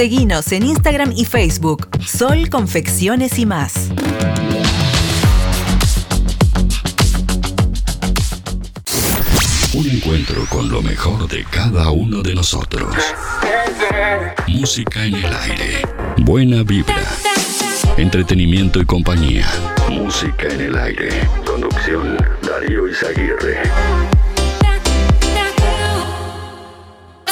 Seguinos 0.00 0.50
en 0.52 0.62
Instagram 0.62 1.12
y 1.14 1.26
Facebook. 1.26 1.90
Sol 2.02 2.48
Confecciones 2.48 3.38
y 3.38 3.44
más. 3.44 3.90
Un 9.74 9.90
encuentro 9.90 10.46
con 10.48 10.70
lo 10.70 10.80
mejor 10.80 11.28
de 11.28 11.44
cada 11.44 11.90
uno 11.90 12.22
de 12.22 12.34
nosotros. 12.34 12.96
Música 14.48 15.04
en 15.04 15.16
el 15.16 15.34
aire. 15.34 15.82
Buena 16.16 16.62
vibra. 16.62 17.04
Entretenimiento 17.98 18.80
y 18.80 18.86
compañía. 18.86 19.48
Música 19.90 20.48
en 20.48 20.62
el 20.62 20.78
aire. 20.78 21.10
Conducción 21.44 22.16
Darío 22.40 22.88
Izaguirre. 22.88 24.19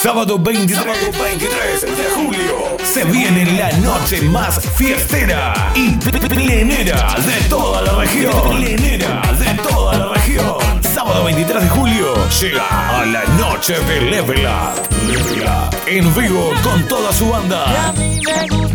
Sábado 0.03 0.39
23, 0.39 0.85
23 1.19 1.83
de 1.83 2.11
julio 2.15 2.77
se 2.85 3.05
viene 3.05 3.45
la 3.59 3.73
noche 3.79 4.23
más 4.23 4.61
fiestera 4.77 5.73
y 5.75 5.91
plenera 5.97 7.17
de 7.27 7.49
toda 7.49 7.83
la 7.83 7.93
región. 7.95 8.33
Plenera 8.57 9.23
de 9.37 9.55
toda 9.69 9.99
la 9.99 10.15
región. 10.15 10.57
Sábado 10.83 11.25
23 11.25 11.63
de 11.63 11.69
julio 11.71 12.15
llega 12.41 13.01
a 13.01 13.05
la 13.07 13.25
noche 13.41 13.75
de 13.75 14.01
Level 14.03 14.47
Up. 14.47 14.89
Level 15.09 15.43
Up 15.43 15.77
en 15.87 16.15
vivo 16.15 16.53
con 16.63 16.87
toda 16.87 17.13
su 17.13 17.29
banda. 17.31 17.65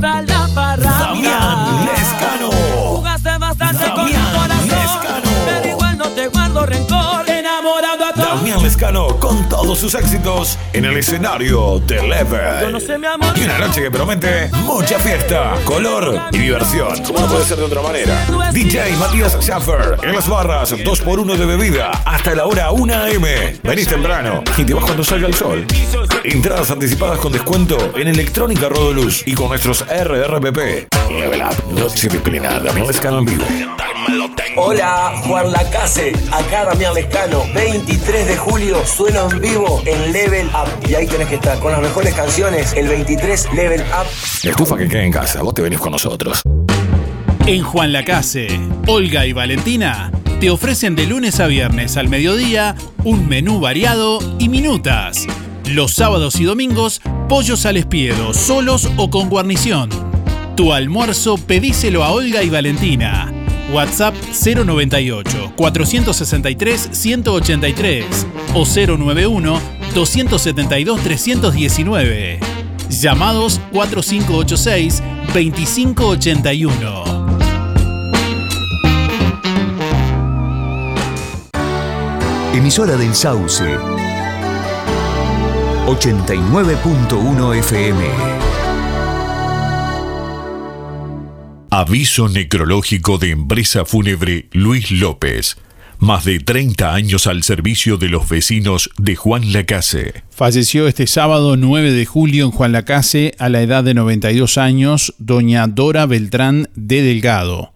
Damián 0.01 1.85
Lescano. 1.85 2.49
Jugaste 2.97 3.37
bastante 3.37 3.85
con 3.91 4.05
mi 4.05 4.11
Damián 4.11 4.35
corazón. 4.35 4.67
Lescano. 4.67 5.29
Pero 5.45 5.69
igual 5.69 5.97
no 5.97 6.07
te 6.09 6.27
guardo 6.27 6.65
rencor. 6.65 7.32
Lescano 8.83 9.17
con 9.17 9.47
todos 9.47 9.79
sus 9.79 9.95
éxitos 9.95 10.59
en 10.73 10.83
el 10.83 10.97
escenario 10.97 11.79
de 11.87 12.05
Level. 12.05 12.77
Y 13.33 13.43
una 13.45 13.57
noche 13.57 13.83
que 13.83 13.89
promete 13.89 14.49
mucha 14.65 14.99
fiesta, 14.99 15.53
color 15.63 16.19
y 16.33 16.39
diversión. 16.39 17.01
Como 17.03 17.21
no 17.21 17.27
puede 17.27 17.45
ser 17.45 17.59
de 17.59 17.63
otra 17.63 17.81
manera. 17.81 18.27
DJ 18.51 18.97
Matías 18.97 19.37
Schaffer 19.39 19.99
en 20.03 20.13
las 20.13 20.27
barras, 20.27 20.73
2x1 20.73 21.37
de 21.37 21.45
bebida 21.45 21.91
hasta 22.03 22.35
la 22.35 22.45
hora 22.45 22.71
1 22.71 22.93
am. 22.93 23.23
Venís 23.63 23.87
temprano 23.87 24.43
y 24.57 24.65
te 24.65 24.73
vas 24.73 24.83
cuando 24.83 25.05
salga 25.05 25.27
el 25.27 25.33
sol. 25.33 25.65
Entradas 26.25 26.69
anticipadas 26.69 27.19
con 27.19 27.31
descuento 27.31 27.77
en 27.95 28.09
Electrónica 28.09 28.67
Rodoluz 28.67 29.23
y 29.25 29.33
con 29.33 29.47
nuestros 29.47 29.85
RRPP. 29.87 30.93
Level 31.09 31.41
Up, 31.41 31.73
noche 31.73 32.09
Damián 32.09 32.87
Lescano 32.87 33.19
en 33.19 33.25
vivo. 33.25 33.45
Hola, 34.55 35.19
Juan 35.25 35.51
Lacase, 35.51 36.13
acá 36.31 36.65
Damián 36.65 36.93
Lescano, 36.93 37.43
23 37.55 38.27
de 38.27 38.37
julio, 38.37 38.85
sueno 38.85 39.27
en 39.31 39.41
vivo 39.41 39.81
en 39.83 40.11
Level 40.11 40.47
Up. 40.47 40.87
Y 40.87 40.93
ahí 40.93 41.07
tenés 41.07 41.27
que 41.27 41.35
estar 41.35 41.57
con 41.57 41.71
las 41.71 41.81
mejores 41.81 42.13
canciones, 42.13 42.71
el 42.73 42.87
23 42.87 43.51
Level 43.55 43.81
Up. 43.81 44.05
La 44.43 44.51
estufa 44.51 44.77
que 44.77 44.87
queda 44.87 45.03
en 45.03 45.11
casa, 45.11 45.41
vos 45.41 45.55
te 45.55 45.63
venís 45.63 45.79
con 45.79 45.91
nosotros. 45.91 46.43
En 47.47 47.63
Juan 47.63 47.93
Lacase, 47.93 48.47
Olga 48.85 49.25
y 49.25 49.33
Valentina 49.33 50.11
te 50.39 50.51
ofrecen 50.51 50.95
de 50.95 51.07
lunes 51.07 51.39
a 51.39 51.47
viernes 51.47 51.97
al 51.97 52.07
mediodía 52.07 52.75
un 53.03 53.27
menú 53.27 53.59
variado 53.59 54.19
y 54.37 54.49
minutas. 54.49 55.25
Los 55.65 55.93
sábados 55.93 56.39
y 56.39 56.43
domingos, 56.43 57.01
pollos 57.27 57.65
al 57.65 57.77
espiedo, 57.77 58.35
solos 58.35 58.87
o 58.97 59.09
con 59.09 59.29
guarnición. 59.29 59.89
Tu 60.55 60.73
almuerzo 60.73 61.37
pedíselo 61.37 62.03
a 62.03 62.11
Olga 62.11 62.43
y 62.43 62.51
Valentina. 62.51 63.33
WhatsApp 63.73 64.15
098 64.31 65.53
463 65.55 66.89
183 66.91 68.05
o 68.53 68.65
091 68.65 69.59
272 69.93 71.01
319. 71.01 72.39
Llamados 72.89 73.59
4586 73.71 75.01
2581. 75.33 77.03
Emisora 82.53 82.95
del 82.95 83.15
Sauce. 83.15 83.63
89.1 85.87 87.55
FM. 87.59 88.42
Aviso 91.75 92.29
necrológico 92.29 93.17
de 93.17 93.31
empresa 93.31 93.83
fúnebre 93.83 94.47
Luis 94.51 94.91
López. 94.91 95.57
Más 95.97 96.23
de 96.23 96.37
30 96.37 96.93
años 96.93 97.25
al 97.25 97.41
servicio 97.41 97.97
de 97.97 98.09
los 98.09 98.29
vecinos 98.29 98.91
de 98.99 99.15
Juan 99.15 99.51
Lacase. 99.51 100.23
Falleció 100.29 100.87
este 100.87 101.07
sábado 101.07 101.57
9 101.57 101.91
de 101.91 102.05
julio 102.05 102.45
en 102.45 102.51
Juan 102.51 102.73
Lacase 102.73 103.33
a 103.39 103.49
la 103.49 103.63
edad 103.63 103.83
de 103.83 103.95
92 103.95 104.59
años 104.59 105.15
doña 105.17 105.65
Dora 105.65 106.05
Beltrán 106.05 106.69
de 106.75 107.01
Delgado. 107.01 107.73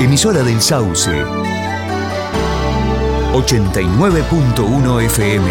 Emisora 0.00 0.42
del 0.42 0.62
Sauce. 0.62 1.10
89.1 3.34 5.02
FM. 5.04 5.50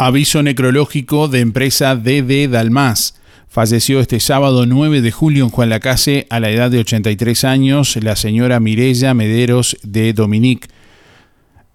Aviso 0.00 0.42
necrológico 0.42 1.28
de 1.28 1.38
empresa 1.38 1.94
DD 1.94 2.48
Dalmas. 2.50 3.14
Falleció 3.48 4.00
este 4.00 4.18
sábado 4.18 4.66
9 4.66 5.02
de 5.02 5.12
julio 5.12 5.44
en 5.44 5.50
Juan 5.50 5.68
Lacase 5.68 6.26
a 6.30 6.40
la 6.40 6.50
edad 6.50 6.68
de 6.68 6.80
83 6.80 7.44
años 7.44 7.96
la 8.02 8.16
señora 8.16 8.58
Mirella 8.58 9.14
Mederos 9.14 9.76
de 9.84 10.12
Dominic. 10.12 10.68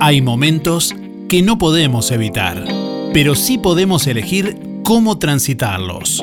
Hay 0.00 0.22
momentos 0.22 0.94
que 1.28 1.42
no 1.42 1.58
podemos 1.58 2.10
evitar, 2.10 2.64
pero 3.12 3.34
sí 3.34 3.58
podemos 3.58 4.06
elegir 4.06 4.56
cómo 4.84 5.18
transitarlos. 5.18 6.22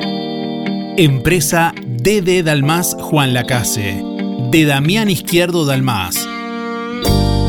Empresa 0.96 1.72
DD 1.86 2.42
Dalmas 2.42 2.96
Juan 3.00 3.34
Lacase, 3.34 4.02
de 4.50 4.64
Damián 4.64 5.10
Izquierdo 5.10 5.64
Dalmas. 5.64 6.28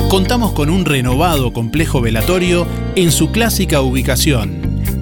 Contamos 0.09 0.51
con 0.53 0.69
un 0.69 0.85
renovado 0.85 1.51
complejo 1.53 2.01
velatorio 2.01 2.67
en 2.95 3.11
su 3.11 3.31
clásica 3.31 3.81
ubicación 3.81 4.58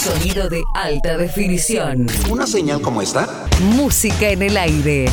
Sonido 0.00 0.48
de 0.48 0.64
alta 0.72 1.18
definición. 1.18 2.06
¿Una 2.30 2.46
señal 2.46 2.80
como 2.80 3.02
esta? 3.02 3.28
Música 3.60 4.30
en 4.30 4.40
el 4.40 4.56
aire. 4.56 5.10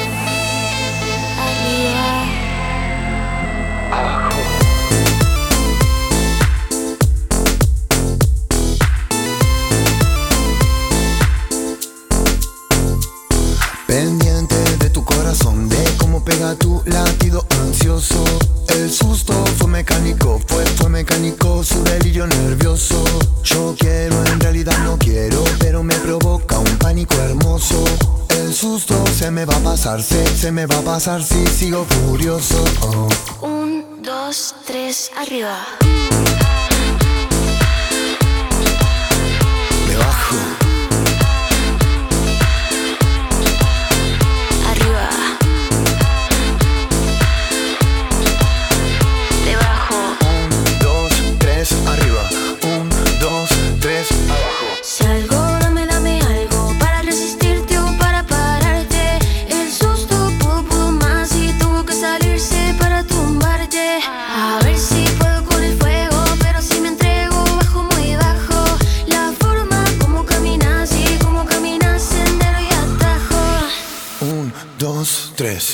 Pega 16.29 16.55
tu 16.57 16.83
latido 16.85 17.47
ansioso. 17.63 18.23
El 18.69 18.91
susto 18.91 19.33
fue 19.57 19.67
mecánico, 19.67 20.39
fue, 20.47 20.65
fue 20.77 20.91
mecánico, 20.91 21.65
su 21.65 21.83
delirio 21.85 22.27
nervioso. 22.27 23.03
Yo 23.43 23.75
quiero, 23.79 24.15
en 24.27 24.39
realidad 24.39 24.77
no 24.85 24.99
quiero, 24.99 25.43
pero 25.59 25.83
me 25.83 25.95
provoca 25.95 26.59
un 26.59 26.77
pánico 26.79 27.15
hermoso. 27.15 27.83
El 28.29 28.53
susto 28.53 28.95
se 29.19 29.31
me 29.31 29.47
va 29.47 29.57
a 29.57 29.61
pasar, 29.61 30.03
se, 30.03 30.27
se 30.37 30.53
me 30.53 30.67
va 30.67 30.79
a 30.79 30.83
pasar 30.83 31.23
si 31.23 31.47
sigo 31.47 31.87
furioso. 31.87 32.63
Un, 33.41 34.03
dos, 34.03 34.55
tres, 34.67 35.11
arriba. 35.17 35.65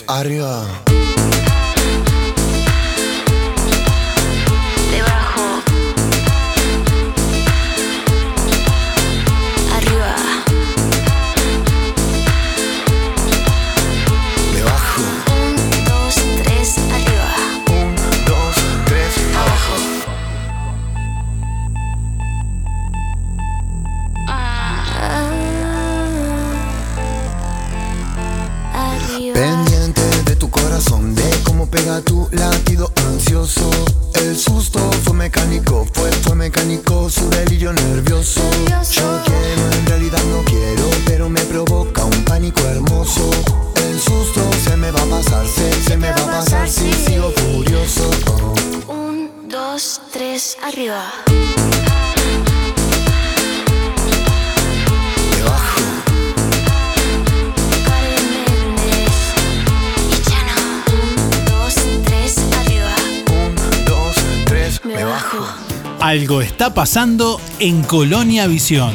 Dos, 0.03 0.94
pasando 66.85 67.41
en 67.61 67.83
Colonia 67.83 68.47
Visión. 68.47 68.93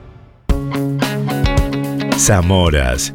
Zamoras, 2.19 3.15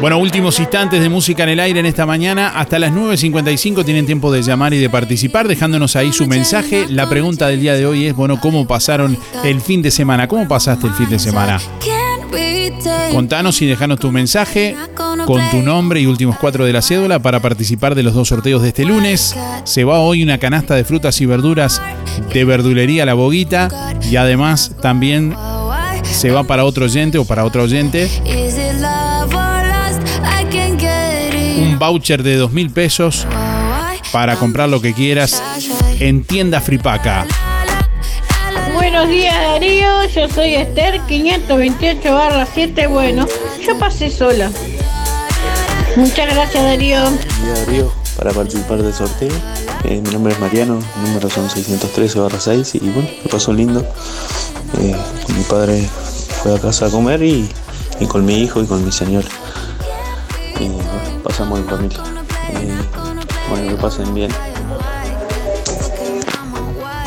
Bueno, 0.00 0.16
últimos 0.16 0.58
instantes 0.58 1.02
de 1.02 1.10
música 1.10 1.42
en 1.42 1.50
el 1.50 1.60
aire 1.60 1.80
en 1.80 1.84
esta 1.84 2.06
mañana. 2.06 2.48
Hasta 2.48 2.78
las 2.78 2.90
9.55 2.90 3.84
tienen 3.84 4.06
tiempo 4.06 4.32
de 4.32 4.42
llamar 4.42 4.72
y 4.72 4.78
de 4.78 4.88
participar, 4.88 5.46
dejándonos 5.46 5.94
ahí 5.94 6.10
su 6.10 6.26
mensaje. 6.26 6.86
La 6.88 7.06
pregunta 7.06 7.48
del 7.48 7.60
día 7.60 7.74
de 7.74 7.84
hoy 7.84 8.06
es, 8.06 8.16
bueno, 8.16 8.40
¿cómo 8.40 8.66
pasaron 8.66 9.18
el 9.44 9.60
fin 9.60 9.82
de 9.82 9.90
semana? 9.90 10.26
¿Cómo 10.26 10.48
pasaste 10.48 10.86
el 10.86 10.94
fin 10.94 11.10
de 11.10 11.18
semana? 11.18 11.60
Contanos 13.12 13.60
y 13.60 13.66
dejanos 13.66 13.98
tu 13.98 14.10
mensaje 14.10 14.74
con 15.26 15.50
tu 15.50 15.58
nombre 15.58 16.00
y 16.00 16.06
últimos 16.06 16.38
cuatro 16.38 16.64
de 16.64 16.72
la 16.72 16.80
cédula 16.80 17.18
para 17.18 17.40
participar 17.40 17.94
de 17.94 18.02
los 18.02 18.14
dos 18.14 18.28
sorteos 18.28 18.62
de 18.62 18.68
este 18.68 18.86
lunes. 18.86 19.36
Se 19.64 19.84
va 19.84 19.98
hoy 19.98 20.22
una 20.22 20.38
canasta 20.38 20.74
de 20.76 20.84
frutas 20.84 21.20
y 21.20 21.26
verduras 21.26 21.82
de 22.32 22.44
verdulería 22.46 23.04
La 23.04 23.14
Boguita 23.14 23.68
y 24.10 24.16
además 24.16 24.72
también 24.80 25.36
se 26.04 26.30
va 26.30 26.44
para 26.44 26.64
otro 26.64 26.86
oyente 26.86 27.18
o 27.18 27.26
para 27.26 27.44
otro 27.44 27.64
oyente 27.64 28.08
voucher 31.80 32.22
de 32.22 32.36
dos 32.36 32.52
mil 32.52 32.70
pesos 32.70 33.26
para 34.12 34.36
comprar 34.36 34.68
lo 34.68 34.82
que 34.82 34.92
quieras 34.92 35.42
en 35.98 36.24
tienda 36.24 36.60
Fripaca. 36.60 37.26
Buenos 38.74 39.08
días 39.08 39.34
Darío, 39.34 40.04
yo 40.14 40.28
soy 40.28 40.56
Esther 40.56 41.00
528 41.08 42.14
barra 42.14 42.46
7. 42.52 42.86
Bueno, 42.86 43.26
yo 43.66 43.78
pasé 43.78 44.10
sola. 44.10 44.50
Muchas 45.96 46.34
gracias 46.34 46.62
Darío. 46.62 47.00
Buen 47.02 47.18
día 47.18 47.64
Darío, 47.64 47.92
para 48.16 48.32
participar 48.32 48.82
del 48.82 48.92
sorteo. 48.92 49.32
Eh, 49.84 50.02
mi 50.04 50.10
nombre 50.10 50.34
es 50.34 50.38
Mariano, 50.38 50.78
el 50.96 51.02
número 51.02 51.30
son 51.30 51.48
613 51.48 52.20
barra 52.20 52.38
6 52.38 52.74
y 52.74 52.90
bueno, 52.90 53.08
me 53.24 53.30
pasó 53.30 53.54
lindo. 53.54 53.80
Eh, 54.82 54.94
mi 55.34 55.42
padre 55.44 55.88
fue 56.42 56.54
a 56.54 56.58
casa 56.58 56.86
a 56.86 56.90
comer 56.90 57.22
y, 57.22 57.48
y 58.00 58.06
con 58.06 58.26
mi 58.26 58.42
hijo 58.42 58.62
y 58.62 58.66
con 58.66 58.84
mi 58.84 58.92
señor. 58.92 59.24
Y 61.50 61.62
pasamos 61.62 61.82
en 61.82 61.90
familia. 61.90 61.98
Eh, 62.50 62.78
bueno, 63.48 63.68
que 63.70 63.74
pasen 63.82 64.14
bien. 64.14 64.30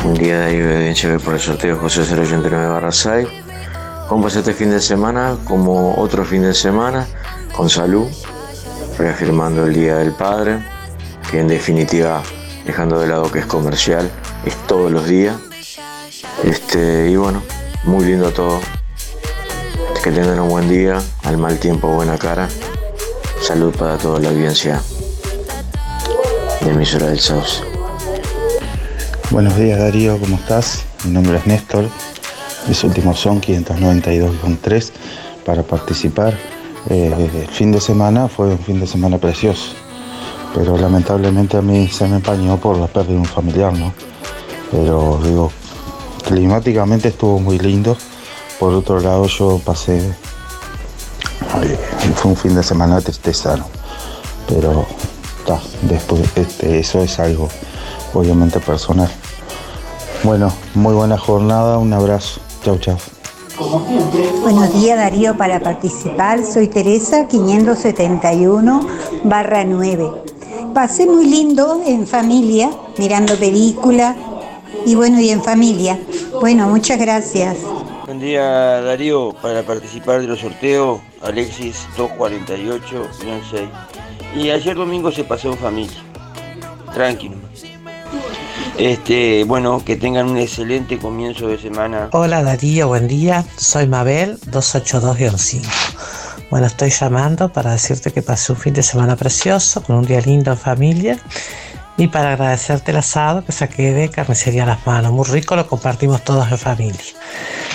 Buen 0.02 0.14
día 0.16 0.40
de 0.40 0.92
Chévere 0.94 1.18
por 1.18 1.34
el 1.34 1.40
sorteo 1.40 1.78
José 1.78 2.02
089 2.02 2.68
barra 2.68 2.92
6. 2.92 3.26
¿Cómo 4.08 4.28
este 4.28 4.52
fin 4.52 4.70
de 4.70 4.80
semana? 4.80 5.36
Como 5.44 5.94
otro 5.96 6.26
fin 6.26 6.42
de 6.42 6.52
semana, 6.52 7.06
con 7.56 7.70
salud, 7.70 8.06
reafirmando 8.98 9.64
el 9.64 9.72
Día 9.72 9.96
del 9.96 10.12
Padre, 10.12 10.62
que 11.30 11.40
en 11.40 11.48
definitiva, 11.48 12.22
dejando 12.66 13.00
de 13.00 13.06
lado 13.06 13.32
que 13.32 13.38
es 13.38 13.46
comercial, 13.46 14.10
es 14.44 14.54
todos 14.66 14.92
los 14.92 15.06
días. 15.06 15.36
Este, 16.42 17.08
y 17.08 17.16
bueno, 17.16 17.42
muy 17.84 18.04
lindo 18.04 18.30
todo. 18.30 18.60
Que 20.02 20.10
tengan 20.10 20.38
un 20.38 20.50
buen 20.50 20.68
día, 20.68 21.00
al 21.22 21.38
mal 21.38 21.58
tiempo 21.58 21.88
buena 21.88 22.18
cara. 22.18 22.46
Salud 23.44 23.76
para 23.76 23.98
toda 23.98 24.20
la 24.20 24.30
audiencia 24.30 24.80
de 26.62 26.70
emisora 26.70 27.08
del 27.08 27.20
Sauce. 27.20 27.62
Buenos 29.30 29.54
días 29.58 29.78
Darío, 29.78 30.18
¿cómo 30.18 30.36
estás? 30.36 30.82
Mi 31.04 31.10
nombre 31.10 31.36
es 31.36 31.46
Néstor, 31.46 31.84
mis 32.66 32.82
últimos 32.84 33.20
son 33.20 33.42
592-3 33.42 34.92
para 35.44 35.62
participar. 35.62 36.32
Eh, 36.88 37.12
el 37.34 37.48
fin 37.48 37.70
de 37.70 37.82
semana 37.82 38.28
fue 38.28 38.46
un 38.46 38.58
fin 38.58 38.80
de 38.80 38.86
semana 38.86 39.18
precioso, 39.18 39.74
pero 40.54 40.78
lamentablemente 40.78 41.58
a 41.58 41.60
mí 41.60 41.86
se 41.88 42.08
me 42.08 42.16
empañó 42.16 42.56
por 42.56 42.78
la 42.78 42.86
pérdida 42.86 43.12
de 43.12 43.18
un 43.18 43.26
familiar, 43.26 43.74
¿no? 43.74 43.92
Pero 44.70 45.20
digo, 45.22 45.52
climáticamente 46.26 47.08
estuvo 47.08 47.38
muy 47.40 47.58
lindo. 47.58 47.94
Por 48.58 48.72
otro 48.72 49.00
lado 49.00 49.26
yo 49.26 49.60
pasé, 49.62 50.14
fue 52.16 52.30
un 52.30 52.36
fin 52.36 52.54
de 52.54 52.62
semana 52.62 52.96
de 52.96 53.02
tristeza, 53.02 53.56
¿no? 53.56 53.66
Pero 54.48 54.86
ta, 55.46 55.60
después 55.82 56.22
este, 56.36 56.78
eso 56.78 57.02
es 57.02 57.18
algo 57.18 57.48
obviamente 58.12 58.60
personal. 58.60 59.10
Bueno, 60.22 60.52
muy 60.74 60.94
buena 60.94 61.18
jornada, 61.18 61.78
un 61.78 61.92
abrazo. 61.92 62.40
Chau, 62.64 62.78
chau. 62.78 62.96
Buenos 64.42 64.72
días 64.74 64.98
Darío 64.98 65.36
para 65.36 65.60
participar. 65.60 66.44
Soy 66.44 66.68
Teresa 66.68 67.28
571 67.28 68.86
barra 69.24 69.64
9. 69.64 70.10
Pasé 70.72 71.06
muy 71.06 71.26
lindo 71.26 71.80
en 71.86 72.06
familia, 72.06 72.70
mirando 72.98 73.36
película 73.36 74.16
y 74.84 74.94
bueno, 74.96 75.20
y 75.20 75.30
en 75.30 75.42
familia. 75.42 76.00
Bueno, 76.40 76.68
muchas 76.68 76.98
gracias. 76.98 77.58
Buen 78.06 78.20
día 78.20 78.82
Darío, 78.82 79.32
para 79.40 79.62
participar 79.62 80.20
de 80.20 80.26
los 80.26 80.40
sorteos, 80.40 81.00
Alexis 81.22 81.86
248-6. 81.96 83.68
Y 84.36 84.50
ayer 84.50 84.76
domingo 84.76 85.10
se 85.10 85.24
pasó 85.24 85.52
en 85.52 85.56
familia. 85.56 85.96
Tranquilo. 86.92 87.36
Este, 88.76 89.44
bueno, 89.44 89.82
que 89.82 89.96
tengan 89.96 90.28
un 90.28 90.36
excelente 90.36 90.98
comienzo 90.98 91.48
de 91.48 91.58
semana. 91.58 92.10
Hola 92.12 92.42
Darío, 92.42 92.88
buen 92.88 93.08
día. 93.08 93.42
Soy 93.56 93.86
Mabel 93.86 94.38
282-5. 94.50 95.64
Bueno, 96.50 96.66
estoy 96.66 96.90
llamando 96.90 97.50
para 97.50 97.72
decirte 97.72 98.12
que 98.12 98.20
pasé 98.20 98.52
un 98.52 98.58
fin 98.58 98.74
de 98.74 98.82
semana 98.82 99.16
precioso, 99.16 99.82
con 99.82 99.96
un 99.96 100.04
día 100.04 100.20
lindo 100.20 100.50
en 100.50 100.58
familia. 100.58 101.18
Y 101.96 102.08
para 102.08 102.32
agradecerte 102.32 102.90
el 102.90 102.96
asado 102.96 103.44
que 103.44 103.52
saqué 103.52 103.92
de 103.92 104.08
carnicería 104.08 104.64
a 104.64 104.66
las 104.66 104.86
manos. 104.86 105.12
Muy 105.12 105.26
rico, 105.26 105.54
lo 105.54 105.66
compartimos 105.66 106.22
todos 106.22 106.50
en 106.50 106.58
familia. 106.58 107.00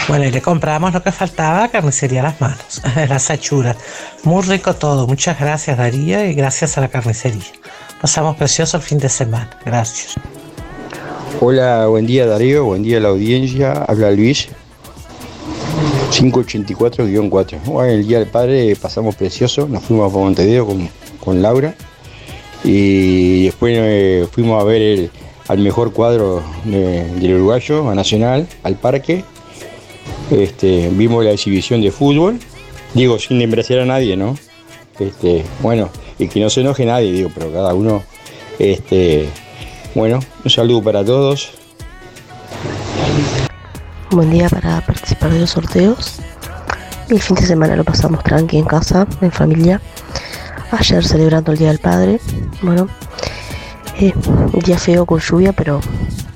Bueno, 0.09 0.25
y 0.25 0.31
le 0.31 0.41
compramos 0.41 0.93
lo 0.93 1.01
que 1.01 1.11
faltaba 1.11 1.69
carnicería 1.69 2.19
a 2.21 2.23
las 2.23 2.41
manos, 2.41 2.81
las 3.09 3.29
achuras. 3.29 3.77
Muy 4.23 4.43
rico 4.43 4.75
todo. 4.75 5.07
Muchas 5.07 5.39
gracias 5.39 5.77
Darío 5.77 6.25
y 6.25 6.33
gracias 6.33 6.77
a 6.77 6.81
la 6.81 6.89
carnicería. 6.89 7.43
Pasamos 8.01 8.35
precioso 8.35 8.77
el 8.77 8.83
fin 8.83 8.97
de 8.97 9.09
semana. 9.09 9.49
Gracias. 9.65 10.15
Hola, 11.39 11.87
buen 11.87 12.05
día 12.05 12.25
Darío, 12.25 12.65
buen 12.65 12.83
día 12.83 12.97
a 12.97 13.01
la 13.01 13.09
audiencia. 13.09 13.71
Habla 13.87 14.11
Luis. 14.11 14.49
584-4. 16.11 17.63
Bueno, 17.65 17.91
el 17.91 18.07
día 18.07 18.19
del 18.19 18.27
padre 18.27 18.75
pasamos 18.75 19.15
precioso. 19.15 19.67
Nos 19.67 19.83
fuimos 19.83 20.13
a 20.13 20.17
Montevideo 20.17 20.65
con, 20.65 20.89
con 21.19 21.41
Laura. 21.41 21.73
Y 22.63 23.45
después 23.45 23.73
eh, 23.79 24.27
fuimos 24.31 24.61
a 24.61 24.65
ver 24.65 24.81
el, 24.81 25.11
al 25.47 25.59
mejor 25.59 25.93
cuadro 25.93 26.43
de- 26.65 27.05
del 27.15 27.35
uruguayo, 27.35 27.89
a 27.89 27.95
Nacional, 27.95 28.47
al 28.63 28.75
parque. 28.75 29.23
Este, 30.31 30.89
vimos 30.91 31.23
la 31.23 31.31
exhibición 31.31 31.81
de 31.81 31.91
fútbol. 31.91 32.39
Digo, 32.93 33.17
sin 33.19 33.41
embrasiar 33.41 33.79
a 33.79 33.85
nadie, 33.85 34.17
¿no? 34.17 34.35
Este, 34.99 35.43
bueno, 35.61 35.89
y 36.17 36.27
que 36.27 36.39
no 36.39 36.49
se 36.49 36.61
enoje 36.61 36.85
nadie, 36.85 37.11
digo, 37.11 37.29
pero 37.33 37.51
cada 37.51 37.73
uno. 37.73 38.03
Este, 38.59 39.29
bueno, 39.95 40.19
un 40.43 40.51
saludo 40.51 40.83
para 40.83 41.03
todos. 41.05 41.51
Buen 44.11 44.31
día 44.31 44.49
para 44.49 44.81
participar 44.85 45.31
de 45.31 45.39
los 45.39 45.51
sorteos. 45.51 46.15
El 47.09 47.19
fin 47.21 47.35
de 47.37 47.43
semana 47.45 47.75
lo 47.75 47.83
pasamos 47.83 48.23
tranqui 48.23 48.57
en 48.57 48.65
casa, 48.65 49.07
en 49.21 49.31
familia. 49.31 49.79
Ayer 50.71 51.03
celebrando 51.03 51.51
el 51.51 51.57
Día 51.57 51.69
del 51.69 51.79
Padre. 51.79 52.19
Bueno, 52.61 52.87
eh, 53.99 54.13
un 54.53 54.59
día 54.59 54.77
feo 54.77 55.05
con 55.05 55.19
lluvia, 55.19 55.51
pero 55.51 55.81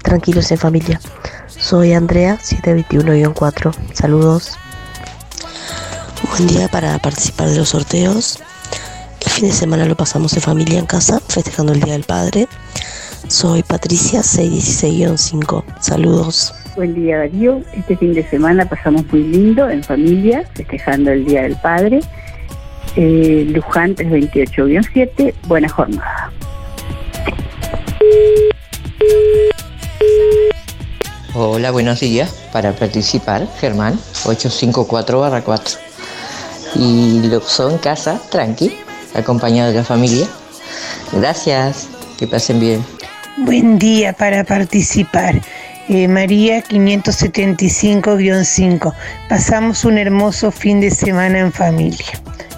tranquilos 0.02 0.52
en 0.52 0.58
familia. 0.58 1.00
Soy 1.48 1.94
Andrea, 1.94 2.40
721-4. 2.40 3.74
Saludos. 3.94 4.58
Buen 6.30 6.48
día 6.48 6.68
para 6.68 6.98
participar 6.98 7.50
de 7.50 7.58
los 7.58 7.70
sorteos. 7.70 8.40
El 9.24 9.32
fin 9.32 9.50
de 9.50 9.54
semana 9.54 9.86
lo 9.86 9.96
pasamos 9.96 10.34
en 10.34 10.42
familia 10.42 10.80
en 10.80 10.88
casa, 10.88 11.20
festejando 11.28 11.74
el 11.74 11.80
Día 11.80 11.94
del 11.94 12.04
Padre. 12.04 12.48
Soy 13.28 13.62
Patricia, 13.62 14.22
616-5. 14.22 15.64
Saludos. 15.80 16.54
Buen 16.76 16.96
día 16.96 17.20
Darío, 17.20 17.62
este 17.74 17.96
fin 17.96 18.16
de 18.16 18.28
semana 18.28 18.66
pasamos 18.66 19.06
muy 19.12 19.24
lindo 19.24 19.70
en 19.70 19.84
familia, 19.84 20.44
festejando 20.56 21.12
el 21.12 21.24
Día 21.24 21.44
del 21.44 21.56
Padre. 21.56 22.00
Eh, 22.96 23.46
Luján 23.50 23.96
328-7, 23.96 25.34
buena 25.48 25.68
jornada. 25.68 26.32
Hola, 31.34 31.72
buenos 31.72 32.00
días. 32.00 32.32
Para 32.52 32.74
participar, 32.74 33.48
Germán, 33.60 33.98
854-4. 34.26 35.80
Y 36.76 37.28
lo 37.28 37.42
son 37.42 37.80
casa, 37.80 38.22
tranqui, 38.30 38.78
acompañado 39.16 39.72
de 39.72 39.78
la 39.78 39.84
familia. 39.84 40.28
Gracias, 41.12 41.90
que 42.20 42.28
pasen 42.28 42.60
bien. 42.60 42.86
Buen 43.38 43.80
día 43.80 44.14
para 44.14 44.44
participar. 44.44 45.42
Eh, 45.90 46.08
María 46.08 46.64
575-5. 46.64 48.94
Pasamos 49.28 49.84
un 49.86 49.98
hermoso 49.98 50.52
fin 50.52 50.80
de 50.80 50.92
semana 50.92 51.40
en 51.40 51.52
familia, 51.52 52.06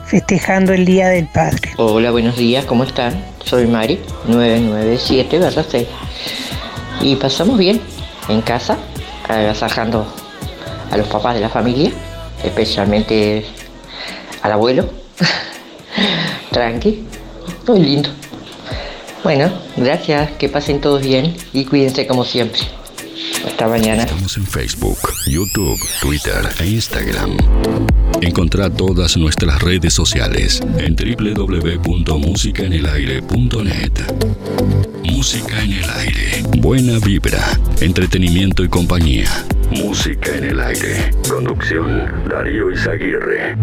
festejando 0.06 0.74
el 0.74 0.86
Día 0.86 1.10
del 1.10 1.28
Padre. 1.28 1.74
Hola, 1.78 2.12
buenos 2.12 2.38
días, 2.38 2.66
¿cómo 2.66 2.84
están? 2.84 3.26
Soy 3.44 3.66
Mari, 3.68 4.00
997-6. 4.28 5.86
Y 7.02 7.16
pasamos 7.16 7.58
bien 7.58 7.82
en 8.30 8.42
casa, 8.42 8.78
agasajando 9.28 10.06
a 10.92 10.98
los 10.98 11.08
papás 11.08 11.36
de 11.36 11.42
la 11.42 11.50
familia, 11.50 11.92
especialmente 12.44 13.46
al 14.42 14.52
abuelo. 14.52 14.88
Tranqui, 16.52 17.04
muy 17.68 17.80
lindo. 17.80 18.10
Bueno, 19.24 19.52
gracias, 19.76 20.32
que 20.34 20.50
pasen 20.50 20.82
todos 20.82 21.02
bien 21.02 21.36
y 21.52 21.66
cuídense 21.66 22.06
como 22.06 22.24
siempre. 22.24 22.62
Hasta 23.46 23.68
mañana. 23.68 24.04
Estamos 24.04 24.38
en 24.38 24.46
Facebook, 24.46 24.98
YouTube, 25.28 25.78
Twitter 26.02 26.48
e 26.60 26.68
Instagram. 26.68 27.36
Encontrá 28.22 28.70
todas 28.70 29.18
nuestras 29.18 29.62
redes 29.62 29.94
sociales 29.94 30.62
en 30.78 30.96
www.musicaenelaire.net. 30.96 33.92
Música 35.04 35.62
en 35.64 35.74
el 35.74 35.90
aire. 35.90 36.44
Buena 36.58 37.00
vibra, 37.00 37.60
entretenimiento 37.80 38.64
y 38.64 38.70
compañía. 38.70 39.30
Música 39.72 40.36
en 40.36 40.44
el 40.44 40.60
aire. 40.60 41.10
Conducción 41.30 42.28
Darío 42.30 42.70
Izaguirre. 42.72 43.56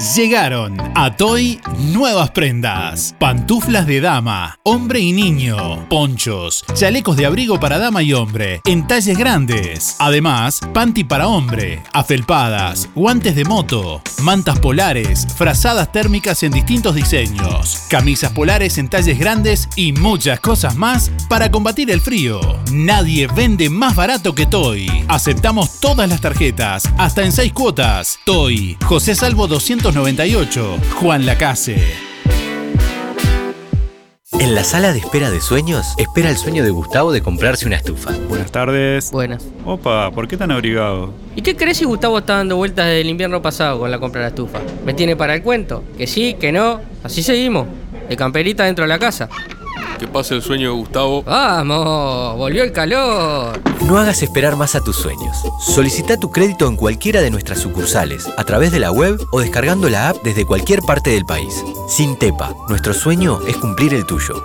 Llegaron 0.00 0.78
a 0.94 1.14
Toy 1.14 1.60
nuevas 1.92 2.30
prendas. 2.30 3.14
Pantuflas 3.18 3.86
de 3.86 4.00
dama, 4.00 4.58
hombre 4.62 5.00
y 5.00 5.12
niño, 5.12 5.86
ponchos, 5.90 6.64
chalecos 6.72 7.18
de 7.18 7.26
abrigo 7.26 7.60
para 7.60 7.78
dama 7.78 8.02
y 8.02 8.14
hombre, 8.14 8.62
en 8.64 8.86
talles 8.86 9.18
grandes. 9.18 9.96
Además, 9.98 10.60
panty 10.72 11.04
para 11.04 11.28
hombre, 11.28 11.82
afelpadas, 11.92 12.88
guantes 12.94 13.36
de 13.36 13.44
moto, 13.44 14.00
mantas 14.22 14.58
polares, 14.58 15.26
frazadas 15.36 15.92
térmicas 15.92 16.42
en 16.44 16.52
distintos 16.52 16.94
diseños, 16.94 17.82
camisas 17.90 18.32
polares 18.32 18.78
en 18.78 18.88
talles 18.88 19.18
grandes 19.18 19.68
y 19.76 19.92
muchas 19.92 20.40
cosas 20.40 20.76
más 20.76 21.10
para 21.28 21.50
combatir 21.50 21.90
el 21.90 22.00
frío. 22.00 22.40
Nadie 22.72 23.26
vende 23.26 23.68
más 23.68 23.94
barato 23.94 24.34
que 24.34 24.46
Toy. 24.46 25.04
Aceptamos 25.08 25.78
todas 25.78 26.08
las 26.08 26.22
tarjetas, 26.22 26.84
hasta 26.96 27.22
en 27.22 27.32
6 27.32 27.52
cuotas. 27.52 28.18
Toy, 28.24 28.78
José 28.86 29.14
Salvo 29.14 29.46
298, 29.92 30.78
Juan 31.00 31.26
Lacase. 31.26 31.76
En 34.38 34.54
la 34.54 34.62
sala 34.62 34.92
de 34.92 35.00
espera 35.00 35.32
de 35.32 35.40
sueños, 35.40 35.84
espera 35.98 36.30
el 36.30 36.36
sueño 36.36 36.62
de 36.62 36.70
Gustavo 36.70 37.10
de 37.10 37.20
comprarse 37.22 37.66
una 37.66 37.74
estufa. 37.74 38.12
Buenas 38.28 38.52
tardes. 38.52 39.10
Buenas. 39.10 39.44
Opa, 39.64 40.12
¿por 40.12 40.28
qué 40.28 40.36
tan 40.36 40.52
abrigado? 40.52 41.12
¿Y 41.34 41.42
qué 41.42 41.56
crees 41.56 41.78
si 41.78 41.84
Gustavo 41.84 42.18
está 42.18 42.36
dando 42.36 42.54
vueltas 42.56 42.86
desde 42.86 43.00
el 43.00 43.08
invierno 43.08 43.42
pasado 43.42 43.80
con 43.80 43.90
la 43.90 43.98
compra 43.98 44.20
de 44.20 44.24
la 44.26 44.28
estufa? 44.28 44.60
¿Me 44.86 44.94
tiene 44.94 45.16
para 45.16 45.34
el 45.34 45.42
cuento? 45.42 45.82
Que 45.98 46.06
sí, 46.06 46.36
que 46.38 46.52
no. 46.52 46.80
Así 47.02 47.24
seguimos. 47.24 47.66
De 48.08 48.16
camperita 48.16 48.64
dentro 48.64 48.84
de 48.84 48.88
la 48.88 48.98
casa. 49.00 49.28
Que 50.00 50.08
pase 50.08 50.34
el 50.34 50.40
sueño 50.40 50.70
de 50.70 50.76
Gustavo. 50.76 51.22
¡Vamos! 51.24 52.38
¡Volvió 52.38 52.62
el 52.62 52.72
calor! 52.72 53.60
No 53.82 53.98
hagas 53.98 54.22
esperar 54.22 54.56
más 54.56 54.74
a 54.74 54.80
tus 54.80 54.96
sueños. 54.96 55.36
Solicita 55.60 56.16
tu 56.16 56.30
crédito 56.30 56.66
en 56.66 56.76
cualquiera 56.76 57.20
de 57.20 57.30
nuestras 57.30 57.58
sucursales, 57.58 58.26
a 58.38 58.44
través 58.44 58.72
de 58.72 58.78
la 58.78 58.92
web 58.92 59.20
o 59.30 59.40
descargando 59.40 59.90
la 59.90 60.08
app 60.08 60.22
desde 60.24 60.46
cualquier 60.46 60.80
parte 60.80 61.10
del 61.10 61.26
país. 61.26 61.52
Sin 61.86 62.16
Tepa, 62.16 62.54
nuestro 62.70 62.94
sueño 62.94 63.40
es 63.46 63.58
cumplir 63.58 63.92
el 63.92 64.06
tuyo. 64.06 64.42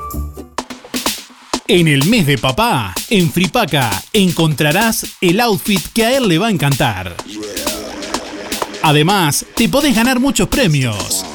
En 1.69 1.87
el 1.87 2.03
mes 2.09 2.27
de 2.27 2.37
papá, 2.37 2.93
en 3.09 3.31
Fripaca 3.31 3.89
encontrarás 4.11 5.05
el 5.21 5.39
outfit 5.39 5.81
que 5.93 6.05
a 6.05 6.17
él 6.17 6.27
le 6.27 6.37
va 6.37 6.47
a 6.47 6.51
encantar. 6.51 7.15
Además, 8.81 9.45
te 9.55 9.69
podés 9.69 9.95
ganar 9.95 10.19
muchos 10.19 10.49
premios. 10.49 11.25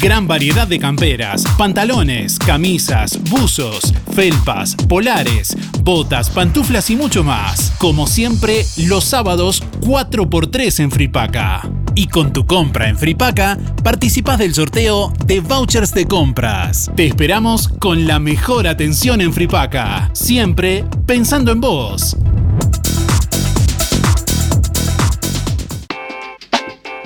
Gran 0.00 0.26
variedad 0.26 0.66
de 0.66 0.78
camperas, 0.78 1.44
pantalones, 1.58 2.38
camisas, 2.38 3.18
buzos, 3.28 3.92
felpas, 4.14 4.74
polares, 4.88 5.54
botas, 5.82 6.30
pantuflas 6.30 6.88
y 6.88 6.96
mucho 6.96 7.22
más. 7.22 7.70
Como 7.76 8.06
siempre, 8.06 8.64
los 8.78 9.04
sábados 9.04 9.62
4x3 9.80 10.84
en 10.84 10.90
Fripaca. 10.90 11.68
Y 11.94 12.06
con 12.06 12.32
tu 12.32 12.46
compra 12.46 12.88
en 12.88 12.96
Fripaca, 12.96 13.58
participas 13.82 14.38
del 14.38 14.54
sorteo 14.54 15.12
de 15.26 15.40
vouchers 15.40 15.92
de 15.92 16.06
compras. 16.06 16.90
Te 16.96 17.06
esperamos 17.06 17.68
con 17.68 18.06
la 18.06 18.18
mejor 18.18 18.66
atención 18.66 19.20
en 19.20 19.34
Fripaca. 19.34 20.10
Siempre 20.14 20.86
pensando 21.06 21.52
en 21.52 21.60
vos. 21.60 22.16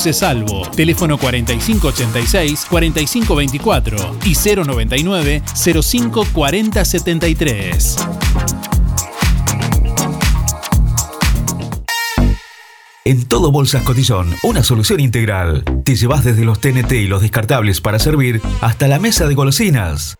Salvo. 0.00 0.62
Teléfono 0.70 1.18
4586-4524 1.18 4.16
y 4.24 4.34
099 4.56 5.42
05 5.82 6.26
40 6.32 6.84
73. 6.84 7.96
En 13.04 13.26
todo 13.26 13.50
Bolsas 13.50 13.82
Cotillón, 13.82 14.34
una 14.42 14.62
solución 14.62 15.00
integral. 15.00 15.64
Te 15.84 15.96
llevas 15.96 16.24
desde 16.24 16.44
los 16.44 16.60
TNT 16.60 16.92
y 16.92 17.06
los 17.06 17.22
descartables 17.22 17.80
para 17.80 17.98
servir 17.98 18.42
hasta 18.60 18.88
la 18.88 18.98
mesa 18.98 19.26
de 19.26 19.34
golosinas. 19.34 20.19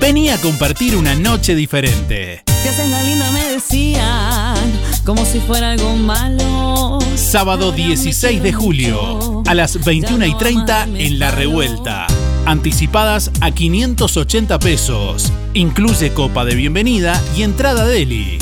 Vení 0.00 0.28
a 0.28 0.38
compartir 0.38 0.96
una 0.96 1.14
noche 1.14 1.54
diferente. 1.54 2.42
Te 2.44 2.68
haces 2.68 2.90
la 2.90 3.02
linda, 3.02 3.30
me 3.32 3.44
decían, 3.44 4.56
como 5.04 5.24
si 5.24 5.40
fuera 5.40 5.72
algo 5.72 5.96
malo. 5.96 6.98
Sábado 7.14 7.72
16 7.72 8.42
de 8.42 8.52
julio, 8.52 9.42
a 9.46 9.54
las 9.54 9.82
21 9.84 10.26
y 10.26 10.36
30 10.36 10.88
en 10.94 11.18
La 11.18 11.30
Revuelta. 11.30 12.06
Anticipadas 12.44 13.30
a 13.40 13.50
580 13.50 14.58
pesos. 14.58 15.32
Incluye 15.54 16.12
copa 16.12 16.44
de 16.44 16.54
bienvenida 16.54 17.18
y 17.36 17.42
entrada 17.42 17.86
deli. 17.86 18.38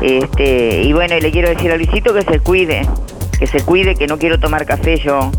Este, 0.00 0.82
y 0.82 0.92
bueno, 0.92 1.16
y 1.16 1.20
le 1.20 1.30
quiero 1.30 1.48
decir 1.48 1.72
a 1.72 1.76
Luisito 1.76 2.14
que 2.14 2.22
se 2.22 2.40
cuide, 2.40 2.86
que 3.38 3.46
se 3.46 3.60
cuide, 3.62 3.94
que 3.96 4.06
no 4.06 4.18
quiero 4.18 4.38
tomar 4.38 4.64
café 4.64 4.96
yo. 4.98 5.30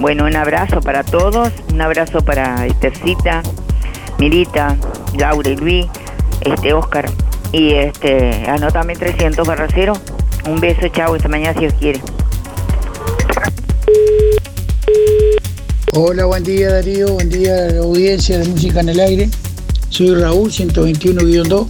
Bueno, 0.00 0.24
un 0.24 0.34
abrazo 0.34 0.80
para 0.80 1.04
todos, 1.04 1.50
un 1.72 1.80
abrazo 1.80 2.20
para 2.20 2.66
Estercita, 2.66 3.42
Mirita, 4.18 4.76
Laura 5.18 5.50
y 5.50 5.56
Luis, 5.56 5.86
este 6.40 6.72
Oscar. 6.72 7.10
Y 7.52 7.74
este, 7.74 8.44
anótame 8.48 8.96
300 8.96 9.46
barra 9.46 9.68
cero. 9.72 9.92
Un 10.46 10.60
beso, 10.60 10.88
chao, 10.88 11.14
esta 11.14 11.28
mañana 11.28 11.54
si 11.54 11.60
Dios 11.60 11.74
quiere. 11.74 12.00
Hola, 15.92 16.24
buen 16.24 16.42
día 16.42 16.72
Darío, 16.72 17.12
buen 17.12 17.30
día 17.30 17.78
audiencia 17.78 18.38
de 18.38 18.48
Música 18.48 18.80
en 18.80 18.88
el 18.88 18.98
Aire. 18.98 19.30
Soy 19.90 20.12
Raúl, 20.16 20.50
121-2. 20.50 21.66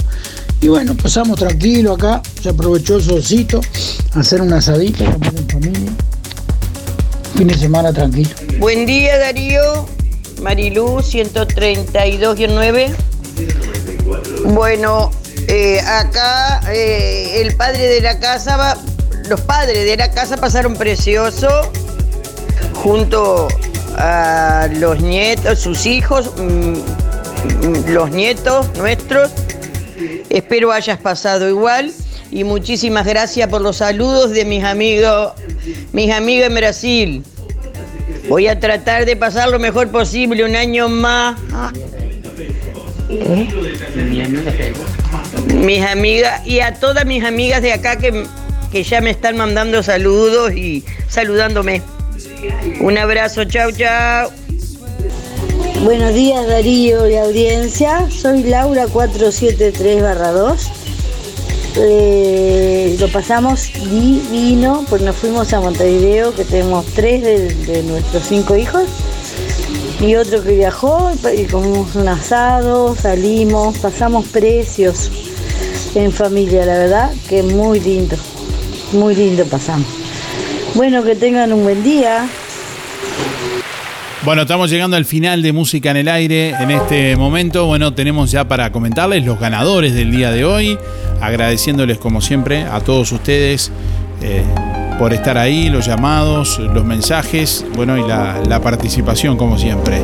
Y 0.64 0.68
bueno, 0.68 0.94
pasamos 0.96 1.38
tranquilo 1.38 1.92
acá, 1.92 2.22
se 2.42 2.48
aprovechó 2.48 2.96
el 2.96 3.02
solcito, 3.04 3.60
hacer 4.14 4.40
un 4.40 4.50
asadito, 4.50 5.04
comer 5.04 5.34
en 5.36 5.46
familia. 5.50 5.90
Fin 7.36 7.48
de 7.48 7.58
semana 7.58 7.92
tranquilo. 7.92 8.30
Buen 8.60 8.86
día 8.86 9.18
Darío, 9.18 9.84
Marilú 10.40 11.00
132-9. 11.02 12.94
Bueno, 14.46 15.10
eh, 15.48 15.80
acá 15.82 16.62
eh, 16.72 17.42
el 17.42 17.54
padre 17.56 17.86
de 17.86 18.00
la 18.00 18.18
casa, 18.18 18.56
va- 18.56 18.78
los 19.28 19.42
padres 19.42 19.84
de 19.84 19.98
la 19.98 20.12
casa 20.12 20.38
pasaron 20.38 20.76
precioso 20.76 21.46
junto 22.72 23.48
a 23.98 24.66
los 24.78 24.98
nietos, 25.02 25.58
sus 25.58 25.84
hijos, 25.84 26.30
mm, 26.38 26.72
mm, 27.66 27.84
los 27.88 28.10
nietos 28.12 28.66
nuestros. 28.78 29.30
Espero 30.28 30.72
hayas 30.72 30.98
pasado 30.98 31.48
igual 31.48 31.92
y 32.30 32.44
muchísimas 32.44 33.06
gracias 33.06 33.48
por 33.48 33.60
los 33.60 33.76
saludos 33.76 34.30
de 34.30 34.44
mis 34.44 34.64
amigos, 34.64 35.32
mis 35.92 36.10
amigos 36.12 36.48
en 36.48 36.54
Brasil. 36.54 37.24
Voy 38.28 38.48
a 38.48 38.58
tratar 38.58 39.06
de 39.06 39.16
pasar 39.16 39.48
lo 39.50 39.58
mejor 39.58 39.90
posible 39.90 40.44
un 40.44 40.56
año 40.56 40.88
más. 40.88 41.38
Mis 45.54 45.82
amigas 45.84 46.46
y 46.46 46.60
a 46.60 46.74
todas 46.74 47.04
mis 47.06 47.22
amigas 47.22 47.62
de 47.62 47.72
acá 47.72 47.96
que, 47.96 48.24
que 48.72 48.82
ya 48.82 49.00
me 49.00 49.10
están 49.10 49.36
mandando 49.36 49.82
saludos 49.82 50.52
y 50.52 50.84
saludándome. 51.08 51.82
Un 52.80 52.98
abrazo, 52.98 53.44
chau, 53.44 53.70
chau. 53.72 54.30
Buenos 55.84 56.14
días 56.14 56.46
Darío 56.46 57.06
y 57.10 57.16
audiencia, 57.16 58.08
soy 58.10 58.42
Laura 58.44 58.86
473-2. 58.86 60.70
Eh, 61.76 62.96
lo 62.98 63.06
pasamos 63.08 63.70
divino, 63.74 64.86
pues 64.88 65.02
nos 65.02 65.14
fuimos 65.14 65.52
a 65.52 65.60
Montevideo, 65.60 66.34
que 66.34 66.44
tenemos 66.44 66.86
tres 66.86 67.22
de, 67.66 67.82
nuestros 67.82 68.22
cinco 68.22 68.56
hijos, 68.56 68.84
y 70.00 70.14
otro 70.14 70.42
que 70.42 70.52
viajó, 70.56 71.12
y 71.36 71.44
comimos 71.44 71.94
un 71.96 72.08
asado, 72.08 72.96
salimos, 72.96 73.76
pasamos 73.76 74.26
precios 74.28 75.10
en 75.94 76.12
familia, 76.12 76.64
la 76.64 76.78
verdad 76.78 77.12
que 77.28 77.42
muy 77.42 77.78
lindo, 77.78 78.16
muy 78.94 79.14
lindo 79.14 79.44
pasamos. 79.44 79.88
Bueno, 80.74 81.04
que 81.04 81.14
tengan 81.14 81.52
un 81.52 81.62
buen 81.62 81.82
día. 81.82 82.26
Bueno, 84.24 84.42
estamos 84.42 84.70
llegando 84.70 84.96
al 84.96 85.04
final 85.04 85.42
de 85.42 85.52
Música 85.52 85.90
en 85.90 85.98
el 85.98 86.08
Aire. 86.08 86.54
En 86.58 86.70
este 86.70 87.14
momento, 87.14 87.66
bueno, 87.66 87.92
tenemos 87.92 88.30
ya 88.30 88.48
para 88.48 88.72
comentarles 88.72 89.22
los 89.26 89.38
ganadores 89.38 89.94
del 89.94 90.10
día 90.10 90.30
de 90.30 90.46
hoy. 90.46 90.78
Agradeciéndoles, 91.20 91.98
como 91.98 92.22
siempre, 92.22 92.62
a 92.62 92.80
todos 92.80 93.12
ustedes 93.12 93.70
eh, 94.22 94.42
por 94.98 95.12
estar 95.12 95.36
ahí, 95.36 95.68
los 95.68 95.84
llamados, 95.84 96.58
los 96.58 96.86
mensajes, 96.86 97.66
bueno, 97.74 97.98
y 97.98 98.08
la, 98.08 98.60
participación, 98.62 99.36
como 99.36 99.58
siempre. 99.58 100.00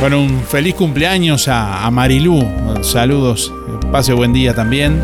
Bueno, 0.00 0.20
un 0.20 0.40
feliz 0.40 0.74
cumpleaños 0.74 1.46
a, 1.46 1.86
a 1.86 1.90
Marilú. 1.92 2.44
Saludos. 2.82 3.52
Pase 3.92 4.12
buen 4.12 4.32
día 4.32 4.52
también. 4.52 5.00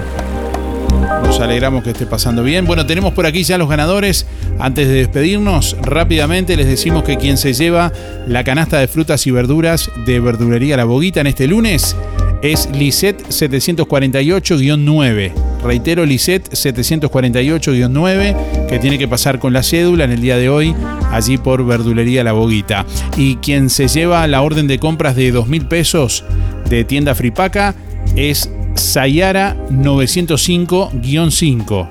Nos 1.23 1.41
alegramos 1.41 1.85
que 1.85 1.91
esté 1.91 2.07
pasando 2.07 2.43
bien. 2.43 2.67
Bueno, 2.67 2.87
tenemos 2.87 3.15
por 3.15 3.27
aquí 3.27 3.43
ya 3.43 3.59
los 3.59 3.69
ganadores. 3.69 4.27
Antes 4.59 4.89
de 4.89 4.95
despedirnos, 4.95 5.77
rápidamente 5.83 6.57
les 6.57 6.67
decimos 6.67 7.05
que 7.05 7.17
quien 7.17 7.37
se 7.37 7.53
lleva 7.53 7.93
la 8.27 8.45
canasta 8.45 8.79
de 8.79 8.89
frutas 8.89 9.27
y 9.27 9.31
verduras 9.31 9.91
de 10.07 10.21
Verdulería 10.21 10.77
La 10.77 10.85
Boguita 10.85 11.21
en 11.21 11.29
este 11.29 11.47
lunes 11.47 11.97
es 12.43 12.69
Lisette 12.73 13.23
748-9. 13.29 15.33
Reitero, 15.63 16.07
Lisette 16.07 16.49
748-9, 16.51 18.67
que 18.67 18.79
tiene 18.79 18.99
que 18.99 19.09
pasar 19.09 19.39
con 19.39 19.53
la 19.53 19.63
cédula 19.63 20.05
en 20.05 20.13
el 20.13 20.23
día 20.23 20.39
de 20.39 20.49
hoy, 20.49 20.75
allí 21.11 21.37
por 21.37 21.67
Verdulería 21.67 22.25
La 22.25 22.33
Boguita. 22.33 22.87
Y 23.17 23.37
quien 23.37 23.69
se 23.69 23.89
lleva 23.89 24.27
la 24.27 24.41
orden 24.43 24.67
de 24.67 24.79
compras 24.79 25.17
de 25.17 25.33
2 25.33 25.49
mil 25.49 25.67
pesos 25.67 26.25
de 26.69 26.85
tienda 26.85 27.15
Fripaca 27.15 27.75
es 28.17 28.51
Sayara 28.81 29.57
905-5. 29.71 31.89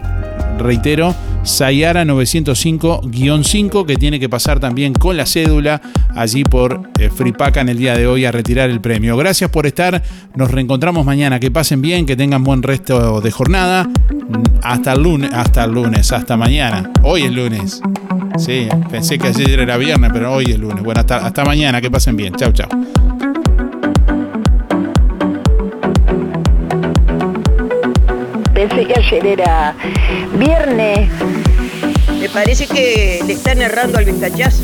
Reitero, 0.57 1.13
Sayara 1.43 2.03
905-5 2.03 3.85
que 3.85 3.95
tiene 3.95 4.19
que 4.19 4.27
pasar 4.27 4.59
también 4.59 4.93
con 4.93 5.15
la 5.15 5.27
cédula 5.27 5.81
allí 6.15 6.43
por 6.43 6.89
eh, 6.99 7.09
Fripaca 7.09 7.61
en 7.61 7.69
el 7.69 7.77
día 7.77 7.95
de 7.95 8.07
hoy 8.07 8.25
a 8.25 8.31
retirar 8.31 8.71
el 8.71 8.81
premio. 8.81 9.15
Gracias 9.15 9.51
por 9.51 9.67
estar, 9.67 10.01
nos 10.35 10.49
reencontramos 10.51 11.05
mañana, 11.05 11.39
que 11.39 11.51
pasen 11.51 11.81
bien, 11.81 12.07
que 12.07 12.17
tengan 12.17 12.43
buen 12.43 12.63
resto 12.63 13.21
de 13.21 13.31
jornada. 13.31 13.87
Hasta 14.63 14.93
el 14.93 15.03
lunes, 15.03 15.29
hasta 15.31 15.65
el 15.65 15.71
lunes, 15.71 16.11
hasta 16.11 16.37
mañana. 16.37 16.91
Hoy 17.03 17.21
es 17.21 17.31
lunes. 17.31 17.83
Sí, 18.37 18.67
pensé 18.89 19.19
que 19.19 19.27
ayer 19.27 19.59
era 19.59 19.77
viernes, 19.77 20.09
pero 20.11 20.33
hoy 20.33 20.45
es 20.49 20.57
lunes. 20.59 20.83
Bueno, 20.83 21.01
hasta, 21.01 21.17
hasta 21.17 21.45
mañana, 21.45 21.79
que 21.81 21.91
pasen 21.91 22.17
bien. 22.17 22.33
Chau, 22.35 22.51
chau. 22.51 22.67
Pensé 28.59 28.85
que 28.85 28.93
ayer 28.93 29.25
era 29.25 29.73
viernes. 30.33 31.09
Me 32.19 32.27
parece 32.27 32.67
que 32.67 33.21
le 33.25 33.31
están 33.31 33.61
errando 33.61 33.97
al 33.97 34.03
ventachazo. 34.03 34.61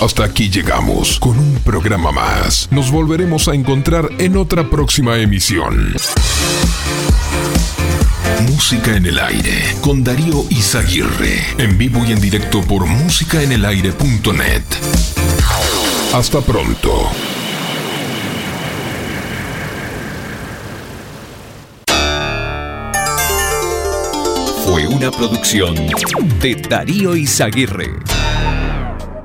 Hasta 0.00 0.22
aquí 0.22 0.50
llegamos 0.50 1.18
con 1.18 1.36
un 1.36 1.58
programa 1.64 2.12
más. 2.12 2.68
Nos 2.70 2.92
volveremos 2.92 3.48
a 3.48 3.56
encontrar 3.56 4.08
en 4.18 4.36
otra 4.36 4.70
próxima 4.70 5.18
emisión. 5.18 5.96
Música 8.48 8.96
en 8.96 9.06
el 9.06 9.18
aire 9.18 9.74
con 9.80 10.04
Darío 10.04 10.44
Izaguirre. 10.48 11.40
En 11.58 11.76
vivo 11.76 12.04
y 12.06 12.12
en 12.12 12.20
directo 12.20 12.60
por 12.60 12.86
musicaenelaire.net. 12.86 14.62
Hasta 16.14 16.40
pronto. 16.40 17.10
Producción 25.10 25.74
de 26.40 26.54
Darío 26.54 27.16
Izaguirre. 27.16 28.21